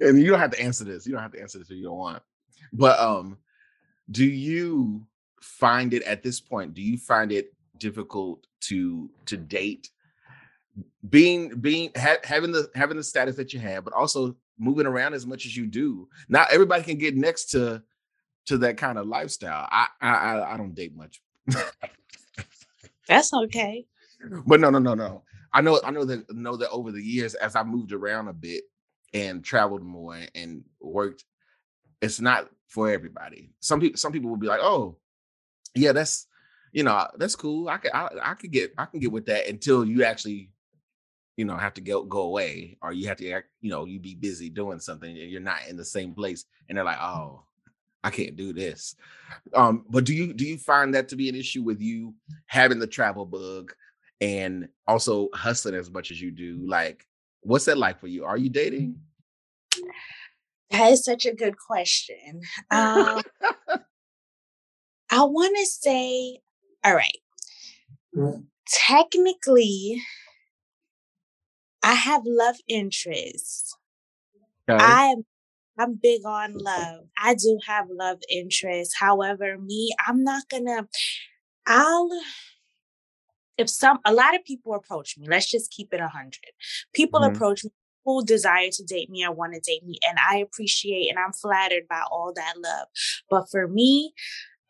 and 0.00 0.20
you 0.20 0.26
don't 0.26 0.40
have 0.40 0.50
to 0.52 0.60
answer 0.60 0.84
this. 0.84 1.06
You 1.06 1.12
don't 1.12 1.22
have 1.22 1.32
to 1.32 1.40
answer 1.40 1.58
this 1.58 1.70
if 1.70 1.76
you 1.76 1.84
don't 1.84 1.98
want. 1.98 2.22
But 2.72 2.98
um 2.98 3.38
do 4.10 4.24
you 4.24 5.06
find 5.40 5.94
it 5.94 6.02
at 6.02 6.22
this 6.22 6.40
point, 6.40 6.74
do 6.74 6.82
you 6.82 6.98
find 6.98 7.32
it 7.32 7.52
difficult 7.78 8.46
to 8.60 9.10
to 9.26 9.36
date 9.36 9.90
being 11.08 11.60
being 11.60 11.90
ha- 11.96 12.18
having 12.24 12.52
the 12.52 12.70
having 12.74 12.96
the 12.96 13.02
status 13.02 13.36
that 13.36 13.52
you 13.52 13.60
have, 13.60 13.84
but 13.84 13.92
also 13.92 14.36
moving 14.58 14.86
around 14.86 15.14
as 15.14 15.26
much 15.26 15.44
as 15.46 15.56
you 15.56 15.66
do. 15.66 16.08
Not 16.28 16.52
everybody 16.52 16.82
can 16.82 16.98
get 16.98 17.16
next 17.16 17.46
to 17.50 17.82
to 18.46 18.58
that 18.58 18.76
kind 18.76 18.98
of 18.98 19.06
lifestyle. 19.06 19.68
I 19.70 19.88
I 20.00 20.54
I 20.54 20.56
don't 20.56 20.74
date 20.74 20.96
much. 20.96 21.22
That's 23.08 23.32
okay. 23.32 23.86
But 24.46 24.60
no, 24.60 24.70
no, 24.70 24.78
no, 24.78 24.94
no. 24.94 25.22
I 25.52 25.60
know, 25.60 25.80
I 25.84 25.90
know 25.90 26.04
that 26.04 26.32
know 26.34 26.56
that 26.56 26.70
over 26.70 26.92
the 26.92 27.02
years, 27.02 27.34
as 27.34 27.56
I 27.56 27.62
moved 27.62 27.92
around 27.92 28.28
a 28.28 28.32
bit 28.32 28.64
and 29.12 29.44
traveled 29.44 29.82
more 29.82 30.18
and 30.34 30.64
worked, 30.80 31.24
it's 32.00 32.20
not 32.20 32.48
for 32.68 32.90
everybody. 32.90 33.52
Some 33.60 33.80
people, 33.80 33.98
some 33.98 34.12
people 34.12 34.30
will 34.30 34.36
be 34.38 34.46
like, 34.46 34.60
"Oh, 34.62 34.96
yeah, 35.74 35.92
that's 35.92 36.26
you 36.72 36.84
know, 36.84 37.06
that's 37.18 37.36
cool. 37.36 37.68
I 37.68 37.78
could, 37.78 37.92
I, 37.92 38.08
I 38.22 38.34
could 38.34 38.50
get, 38.50 38.72
I 38.78 38.86
can 38.86 39.00
get 39.00 39.12
with 39.12 39.26
that 39.26 39.46
until 39.48 39.84
you 39.84 40.04
actually, 40.04 40.50
you 41.36 41.44
know, 41.44 41.56
have 41.56 41.74
to 41.74 41.80
go 41.82 42.04
go 42.04 42.22
away, 42.22 42.78
or 42.82 42.92
you 42.92 43.08
have 43.08 43.18
to, 43.18 43.24
you 43.60 43.70
know, 43.70 43.84
you 43.86 44.00
be 44.00 44.14
busy 44.14 44.50
doing 44.50 44.80
something, 44.80 45.10
and 45.10 45.30
you're 45.30 45.40
not 45.40 45.60
in 45.68 45.76
the 45.76 45.84
same 45.84 46.14
place, 46.14 46.44
and 46.68 46.78
they're 46.78 46.84
like, 46.84 46.98
mm. 46.98 47.04
"Oh, 47.06 47.44
I 48.04 48.10
can't 48.10 48.36
do 48.36 48.52
this. 48.52 48.96
Um, 49.54 49.84
but 49.88 50.04
do 50.04 50.14
you 50.14 50.32
do 50.32 50.44
you 50.44 50.58
find 50.58 50.94
that 50.94 51.08
to 51.10 51.16
be 51.16 51.28
an 51.28 51.34
issue 51.34 51.62
with 51.62 51.80
you 51.80 52.14
having 52.46 52.78
the 52.78 52.86
travel 52.86 53.24
bug 53.24 53.72
and 54.20 54.68
also 54.86 55.28
hustling 55.34 55.74
as 55.74 55.90
much 55.90 56.10
as 56.10 56.20
you 56.20 56.30
do? 56.30 56.64
Like, 56.66 57.06
what's 57.42 57.66
that 57.66 57.78
like 57.78 58.00
for 58.00 58.08
you? 58.08 58.24
Are 58.24 58.36
you 58.36 58.48
dating? 58.50 58.96
That 60.70 60.92
is 60.92 61.04
such 61.04 61.26
a 61.26 61.34
good 61.34 61.56
question. 61.58 62.40
Um, 62.70 63.20
I 65.10 65.24
want 65.24 65.56
to 65.58 65.66
say, 65.66 66.38
all 66.84 66.94
right. 66.94 67.18
Mm. 68.16 68.44
Technically, 68.66 70.00
I 71.82 71.94
have 71.94 72.22
love 72.24 72.56
interests. 72.68 73.76
Okay. 74.68 74.82
I 74.82 75.04
am 75.06 75.24
I'm 75.78 75.98
big 76.00 76.22
on 76.26 76.54
love. 76.54 77.04
I 77.18 77.34
do 77.34 77.58
have 77.66 77.86
love 77.90 78.18
interests. 78.30 78.94
However, 78.98 79.56
me, 79.58 79.92
I'm 80.06 80.22
not 80.22 80.48
gonna, 80.48 80.86
I'll, 81.66 82.08
if 83.56 83.70
some, 83.70 83.98
a 84.04 84.12
lot 84.12 84.34
of 84.34 84.44
people 84.44 84.74
approach 84.74 85.16
me, 85.18 85.26
let's 85.28 85.50
just 85.50 85.70
keep 85.70 85.92
it 85.92 86.00
a 86.00 86.08
hundred. 86.08 86.52
People 86.92 87.20
mm-hmm. 87.20 87.34
approach 87.34 87.64
me 87.64 87.70
who 88.04 88.24
desire 88.24 88.68
to 88.70 88.84
date 88.84 89.10
me 89.10 89.24
or 89.24 89.32
want 89.32 89.54
to 89.54 89.60
date 89.60 89.84
me. 89.84 89.98
And 90.06 90.18
I 90.28 90.38
appreciate 90.38 91.08
and 91.08 91.18
I'm 91.18 91.32
flattered 91.32 91.84
by 91.88 92.02
all 92.10 92.32
that 92.34 92.54
love. 92.58 92.88
But 93.30 93.46
for 93.50 93.68
me, 93.68 94.12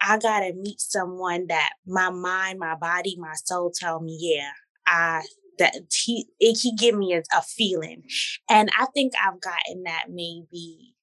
I 0.01 0.19
gotta 0.19 0.53
meet 0.53 0.81
someone 0.81 1.47
that 1.49 1.71
my 1.87 2.11
mind, 2.11 2.59
my 2.59 2.75
body, 2.75 3.17
my 3.19 3.35
soul 3.45 3.73
tell 3.75 4.01
me, 4.01 4.19
yeah, 4.21 4.51
I 4.87 5.23
that 5.59 5.75
he 5.93 6.27
it, 6.41 6.59
he 6.61 6.75
give 6.75 6.95
me 6.95 7.15
a, 7.15 7.23
a 7.37 7.43
feeling. 7.43 8.03
And 8.49 8.71
i 8.79 8.87
think 8.95 9.13
i've 9.23 9.41
gotten 9.41 9.85
that 9.85 10.05
maybe 10.11 10.95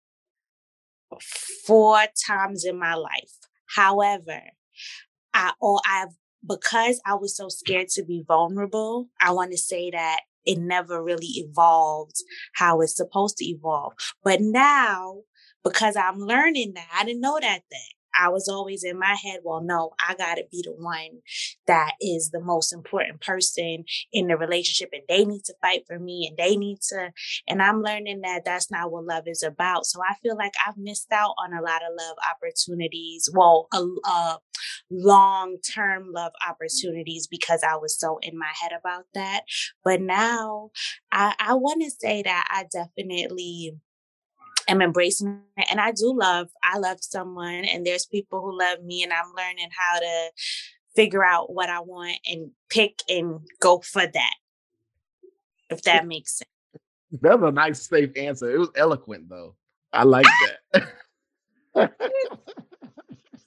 four 1.65 1.99
times 2.27 2.65
in 2.65 2.77
my 2.79 2.95
life. 2.95 3.33
However 3.75 4.41
i 5.33 5.51
or 5.61 5.79
i've 5.87 6.09
because 6.47 7.01
i 7.05 7.13
was 7.13 7.35
so 7.35 7.49
scared 7.49 7.87
to 7.87 8.03
be 8.03 8.23
vulnerable 8.27 9.09
i 9.21 9.31
want 9.31 9.51
to 9.51 9.57
say 9.57 9.91
that 9.91 10.21
it 10.45 10.57
never 10.57 11.03
really 11.03 11.27
evolved 11.27 12.15
how 12.55 12.81
it's 12.81 12.95
supposed 12.95 13.37
to 13.37 13.45
evolve. 13.45 13.93
But 14.23 14.41
now 14.41 15.21
because 15.63 15.95
i'm 15.95 16.17
learning 16.19 16.73
that 16.75 16.87
i 16.93 17.03
didn't 17.03 17.21
know 17.21 17.37
that 17.39 17.61
then 17.69 17.98
I 18.19 18.29
was 18.29 18.49
always 18.49 18.83
in 18.83 18.99
my 18.99 19.15
head, 19.15 19.39
well, 19.43 19.61
no, 19.61 19.91
I 20.05 20.13
got 20.15 20.35
to 20.35 20.43
be 20.51 20.61
the 20.63 20.73
one 20.73 21.21
that 21.67 21.93
is 22.01 22.31
the 22.31 22.41
most 22.41 22.73
important 22.73 23.21
person 23.21 23.85
in 24.11 24.27
the 24.27 24.37
relationship 24.37 24.89
and 24.91 25.03
they 25.07 25.23
need 25.25 25.45
to 25.45 25.55
fight 25.61 25.83
for 25.87 25.97
me 25.97 26.27
and 26.27 26.37
they 26.37 26.57
need 26.57 26.79
to. 26.89 27.11
And 27.47 27.61
I'm 27.61 27.81
learning 27.81 28.21
that 28.21 28.43
that's 28.43 28.69
not 28.69 28.91
what 28.91 29.05
love 29.05 29.23
is 29.27 29.43
about. 29.43 29.85
So 29.85 30.01
I 30.01 30.15
feel 30.21 30.35
like 30.35 30.53
I've 30.67 30.77
missed 30.77 31.11
out 31.11 31.33
on 31.43 31.53
a 31.53 31.61
lot 31.61 31.81
of 31.81 31.95
love 31.97 32.17
opportunities. 32.29 33.29
Well, 33.33 33.67
a, 33.73 33.77
a 33.77 33.89
uh, 34.05 34.37
long 34.91 35.57
term 35.73 36.11
love 36.11 36.33
opportunities 36.47 37.27
because 37.27 37.61
I 37.63 37.77
was 37.77 37.97
so 37.97 38.19
in 38.21 38.37
my 38.37 38.51
head 38.61 38.71
about 38.77 39.05
that. 39.13 39.43
But 39.83 40.01
now 40.01 40.71
I, 41.11 41.35
I 41.39 41.53
want 41.53 41.81
to 41.83 41.91
say 41.91 42.23
that 42.23 42.47
I 42.49 42.65
definitely 42.71 43.77
am 44.69 44.81
embracing 44.81 45.41
it. 45.57 45.67
And 45.69 45.79
I 45.79 45.91
do 45.91 46.13
love, 46.15 46.49
I 46.63 46.77
love 46.77 46.97
someone 47.01 47.65
and 47.65 47.85
there's 47.85 48.05
people 48.05 48.41
who 48.41 48.57
love 48.57 48.83
me 48.83 49.03
and 49.03 49.11
I'm 49.11 49.33
learning 49.35 49.69
how 49.75 49.99
to 49.99 50.31
figure 50.95 51.23
out 51.23 51.53
what 51.53 51.69
I 51.69 51.79
want 51.79 52.17
and 52.25 52.51
pick 52.69 53.01
and 53.07 53.41
go 53.59 53.79
for 53.79 54.05
that. 54.05 54.33
If 55.69 55.83
that 55.83 56.07
makes 56.07 56.39
sense. 56.39 56.49
That's 57.11 57.41
a 57.41 57.51
nice, 57.51 57.81
safe 57.81 58.11
answer. 58.15 58.51
It 58.51 58.59
was 58.59 58.71
eloquent 58.75 59.29
though. 59.29 59.55
I 59.93 60.03
like 60.03 60.25
that. 60.73 60.87
but 61.73 61.91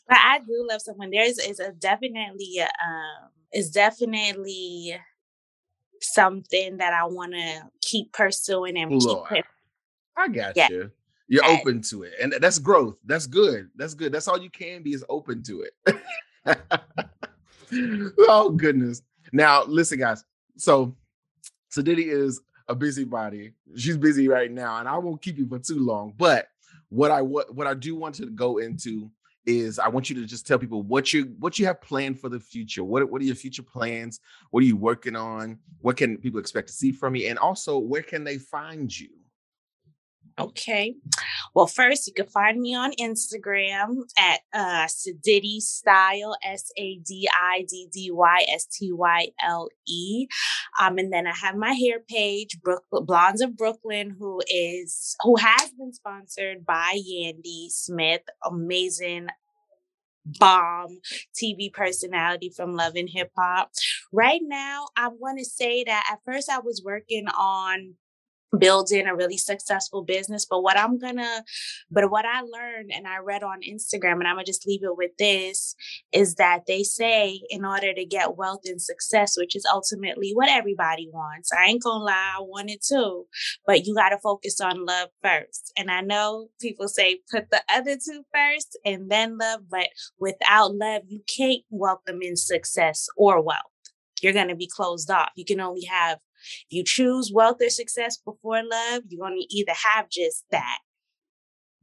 I 0.09 0.39
do 0.41 0.67
love 0.69 0.83
someone. 0.83 1.11
There's 1.11 1.39
is 1.39 1.61
a 1.61 1.73
definitely 1.73 2.61
um 2.61 3.31
is 3.53 3.71
definitely 3.71 4.97
something 6.01 6.79
that 6.79 6.93
I 6.93 7.05
want 7.05 7.33
to 7.33 7.63
keep 7.81 8.13
pursuing 8.13 8.77
and 8.77 8.91
Lord, 9.03 9.29
keep. 9.33 9.45
I 10.17 10.29
got 10.29 10.57
yeah. 10.57 10.69
you. 10.71 10.91
You're 11.33 11.47
open 11.47 11.81
to 11.85 12.03
it. 12.03 12.13
And 12.21 12.35
that's 12.41 12.59
growth. 12.59 12.99
That's 13.07 13.27
good. 13.27 13.71
That's 13.75 13.95
good. 13.95 14.13
That's 14.13 14.29
all 14.29 14.39
you 14.39 14.51
can 14.51 14.83
be 14.83 14.93
is 14.93 15.03
open 15.09 15.43
to 15.45 15.65
it. 15.87 16.59
oh 18.29 18.51
goodness. 18.51 19.01
Now 19.33 19.65
listen, 19.65 19.99
guys. 19.99 20.27
So 20.59 20.95
Sadiddy 21.75 22.05
is 22.05 22.43
a 22.69 22.75
busybody. 22.75 23.53
She's 23.77 23.97
busy 23.97 24.29
right 24.29 24.51
now, 24.53 24.77
and 24.77 24.87
I 24.87 24.99
won't 24.99 25.23
keep 25.23 25.39
you 25.39 25.49
for 25.49 25.59
too 25.59 25.79
long. 25.79 26.13
But 26.19 26.49
what 26.91 27.11
I 27.11 27.23
what, 27.23 27.55
what 27.55 27.67
I 27.67 27.73
do 27.73 27.97
want 27.97 28.15
to 28.17 28.27
go 28.27 28.59
into 28.59 29.11
is 29.47 29.79
I 29.79 29.89
want 29.89 30.11
you 30.11 30.17
to 30.17 30.27
just 30.27 30.47
tell 30.47 30.59
people 30.59 30.83
what 30.83 31.15
you 31.15 31.35
what 31.39 31.59
you 31.59 31.65
have 31.65 31.81
planned 31.81 32.21
for 32.21 32.29
the 32.29 32.41
future. 32.41 32.85
What 32.85 33.11
what 33.11 33.23
are 33.23 33.25
your 33.25 33.37
future 33.37 33.63
plans? 33.63 34.21
What 34.51 34.63
are 34.65 34.67
you 34.67 34.77
working 34.77 35.17
on? 35.17 35.59
What 35.81 35.97
can 35.97 36.19
people 36.19 36.41
expect 36.41 36.69
to 36.69 36.75
see 36.75 36.93
from 36.93 37.17
you? 37.17 37.29
And 37.29 37.39
also, 37.39 37.79
where 37.79 38.03
can 38.03 38.23
they 38.23 38.37
find 38.37 38.95
you? 38.95 39.09
Okay. 40.39 40.95
Well, 41.55 41.67
first, 41.67 42.07
you 42.07 42.15
can 42.15 42.27
find 42.27 42.61
me 42.61 42.75
on 42.75 42.93
Instagram 42.93 44.03
at 44.19 44.41
uh, 44.55 44.87
Sadiddy 44.87 45.61
Style, 45.61 46.37
S 46.43 46.71
A 46.77 46.97
D 46.99 47.29
I 47.33 47.67
D 47.69 47.89
D 47.93 48.11
Y 48.11 48.47
S 48.53 48.67
T 48.67 48.93
Y 48.93 49.29
L 49.45 49.69
E. 49.87 50.27
Um, 50.81 50.99
and 50.99 51.13
then 51.13 51.27
I 51.27 51.35
have 51.35 51.57
my 51.57 51.73
hair 51.73 52.01
page, 52.01 52.59
Blondes 52.91 53.43
of 53.43 53.57
Brooklyn, 53.57 54.17
who 54.19 54.43
is 54.49 55.17
who 55.23 55.37
has 55.37 55.71
been 55.73 55.93
sponsored 55.93 56.65
by 56.65 56.99
Yandy 56.99 57.71
Smith, 57.71 58.23
amazing 58.45 59.29
bomb 60.25 61.01
TV 61.35 61.73
personality 61.73 62.49
from 62.49 62.75
Love 62.75 62.95
and 62.97 63.09
Hip 63.11 63.33
Hop. 63.37 63.71
Right 64.13 64.41
now, 64.43 64.89
I 64.97 65.09
want 65.09 65.39
to 65.39 65.45
say 65.45 65.85
that 65.85 66.09
at 66.11 66.21
first 66.25 66.49
I 66.49 66.61
was 66.61 66.83
working 66.85 67.27
on 67.29 67.95
building 68.59 69.07
a 69.07 69.15
really 69.15 69.39
successful 69.39 70.05
business. 70.05 70.47
But 70.49 70.63
what 70.63 70.79
I'm 70.79 70.99
gonna, 70.99 71.45
but 71.91 72.11
what 72.11 72.25
I 72.25 72.43
learned 72.43 72.91
and 72.93 73.07
I 73.07 73.19
read 73.19 73.43
on 73.43 73.61
Instagram, 73.63 74.15
and 74.15 74.29
I'm 74.29 74.37
gonna 74.37 74.45
just 74.45 74.67
leave 74.67 74.83
it 74.83 74.97
with 74.97 75.13
this, 75.19 75.75
is 76.13 76.35
that 76.37 76.67
they 76.67 76.83
say 76.83 77.41
in 77.51 77.65
order 77.65 77.93
to 77.95 78.05
get 78.05 78.37
wealth 78.37 78.63
and 78.65 78.81
success, 78.81 79.37
which 79.37 79.57
is 79.57 79.67
ultimately 79.73 80.33
what 80.35 80.51
everybody 80.51 81.09
wants. 81.13 81.51
I 81.53 81.67
ain't 81.67 81.83
gonna 81.83 82.05
lie, 82.05 82.35
I 82.39 82.41
want 82.41 82.71
it 82.71 82.85
too, 82.87 83.27
but 83.67 83.87
you 83.87 83.95
gotta 83.95 84.19
focus 84.19 84.61
on 84.61 84.85
love 84.85 85.09
first. 85.23 85.73
And 85.77 85.91
I 85.91 86.01
know 86.01 86.49
people 86.61 86.89
say 86.89 87.21
put 87.31 87.51
the 87.51 87.63
other 87.73 87.97
two 87.97 88.25
first 88.35 88.79
and 88.85 89.11
then 89.11 89.39
love, 89.39 89.61
but 89.71 89.89
without 90.19 90.75
love, 90.75 91.03
you 91.07 91.23
can't 91.35 91.63
welcome 91.71 92.21
in 92.23 92.37
success 92.37 93.07
or 93.17 93.41
wealth. 93.43 93.61
You're 94.21 94.33
gonna 94.33 94.55
be 94.55 94.69
closed 94.69 95.11
off. 95.11 95.31
You 95.37 95.45
can 95.45 95.61
only 95.61 95.85
have 95.85 96.19
if 96.43 96.67
you 96.71 96.85
choose 96.85 97.31
wealth 97.33 97.59
or 97.61 97.71
success 97.71 98.19
before 98.19 98.63
love, 98.63 99.03
you're 99.09 99.27
going 99.27 99.41
to 99.41 99.57
either 99.57 99.73
have 99.95 100.09
just 100.09 100.45
that. 100.51 100.79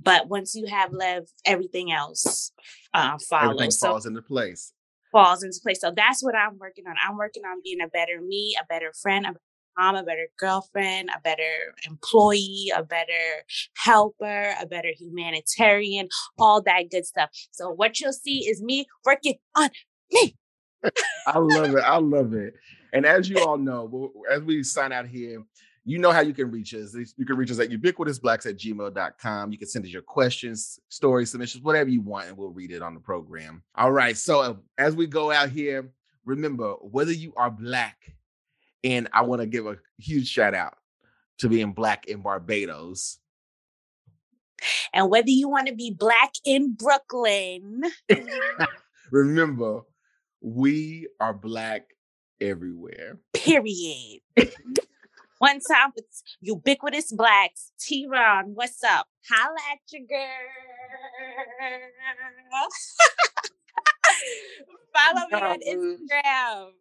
But 0.01 0.29
once 0.29 0.55
you 0.55 0.65
have 0.67 0.93
love, 0.93 1.23
everything 1.45 1.91
else 1.91 2.51
uh, 2.93 3.17
follows. 3.29 3.51
Everything 3.51 3.71
so, 3.71 3.87
falls 3.89 4.05
into 4.05 4.21
place. 4.21 4.73
Falls 5.11 5.43
into 5.43 5.59
place. 5.61 5.81
So 5.81 5.91
that's 5.95 6.23
what 6.23 6.35
I'm 6.35 6.57
working 6.57 6.85
on. 6.87 6.95
I'm 7.05 7.17
working 7.17 7.43
on 7.43 7.61
being 7.63 7.81
a 7.81 7.87
better 7.87 8.21
me, 8.21 8.55
a 8.61 8.65
better 8.65 8.93
friend, 9.01 9.25
a 9.25 9.29
better 9.29 9.41
mom, 9.77 9.95
a 9.95 10.03
better 10.03 10.27
girlfriend, 10.37 11.09
a 11.15 11.19
better 11.21 11.73
employee, 11.87 12.71
a 12.75 12.83
better 12.83 13.43
helper, 13.77 14.53
a 14.59 14.65
better 14.65 14.89
humanitarian, 14.97 16.09
all 16.37 16.61
that 16.61 16.89
good 16.91 17.05
stuff. 17.05 17.29
So 17.51 17.69
what 17.69 17.99
you'll 17.99 18.13
see 18.13 18.47
is 18.47 18.61
me 18.61 18.87
working 19.05 19.35
on 19.55 19.69
me. 20.11 20.35
I 21.27 21.37
love 21.37 21.75
it. 21.75 21.83
I 21.83 21.97
love 21.97 22.33
it. 22.33 22.53
And 22.93 23.05
as 23.05 23.29
you 23.29 23.39
all 23.39 23.57
know, 23.57 24.11
as 24.31 24.41
we 24.41 24.63
sign 24.63 24.91
out 24.91 25.07
here, 25.07 25.43
you 25.85 25.97
know 25.97 26.11
how 26.11 26.21
you 26.21 26.33
can 26.33 26.51
reach 26.51 26.73
us. 26.73 26.95
You 27.17 27.25
can 27.25 27.35
reach 27.35 27.51
us 27.51 27.59
at 27.59 27.69
ubiquitousblacks 27.69 28.45
at 28.45 28.57
gmail.com. 28.57 29.51
You 29.51 29.57
can 29.57 29.67
send 29.67 29.85
us 29.85 29.91
your 29.91 30.01
questions, 30.01 30.79
stories, 30.89 31.31
submissions, 31.31 31.63
whatever 31.63 31.89
you 31.89 32.01
want, 32.01 32.27
and 32.27 32.37
we'll 32.37 32.49
read 32.49 32.71
it 32.71 32.81
on 32.81 32.93
the 32.93 32.99
program. 32.99 33.63
All 33.75 33.91
right. 33.91 34.15
So 34.15 34.41
uh, 34.41 34.53
as 34.77 34.95
we 34.95 35.07
go 35.07 35.31
out 35.31 35.49
here, 35.49 35.91
remember 36.25 36.73
whether 36.81 37.11
you 37.11 37.33
are 37.37 37.49
black, 37.49 37.97
and 38.83 39.07
I 39.13 39.23
want 39.23 39.41
to 39.41 39.47
give 39.47 39.65
a 39.65 39.77
huge 39.97 40.27
shout 40.27 40.53
out 40.53 40.77
to 41.39 41.49
being 41.49 41.71
black 41.71 42.07
in 42.07 42.21
Barbados. 42.21 43.17
And 44.93 45.09
whether 45.09 45.29
you 45.29 45.49
want 45.49 45.67
to 45.67 45.75
be 45.75 45.91
black 45.91 46.33
in 46.45 46.73
Brooklyn, 46.73 47.83
remember, 49.11 49.81
we 50.41 51.07
are 51.19 51.33
black 51.33 51.95
everywhere. 52.41 53.19
Period. 53.33 54.21
One 55.39 55.59
time 55.61 55.91
for 55.93 56.03
ubiquitous 56.41 57.13
blacks. 57.13 57.71
T 57.79 58.07
Ron, 58.09 58.55
what's 58.55 58.83
up? 58.83 59.07
Holla 59.29 59.55
at 59.71 59.79
your 59.91 60.05
girl. 60.05 60.27
Follow 64.93 65.27
me 65.31 65.39
on 65.39 65.59
Instagram. 65.61 66.71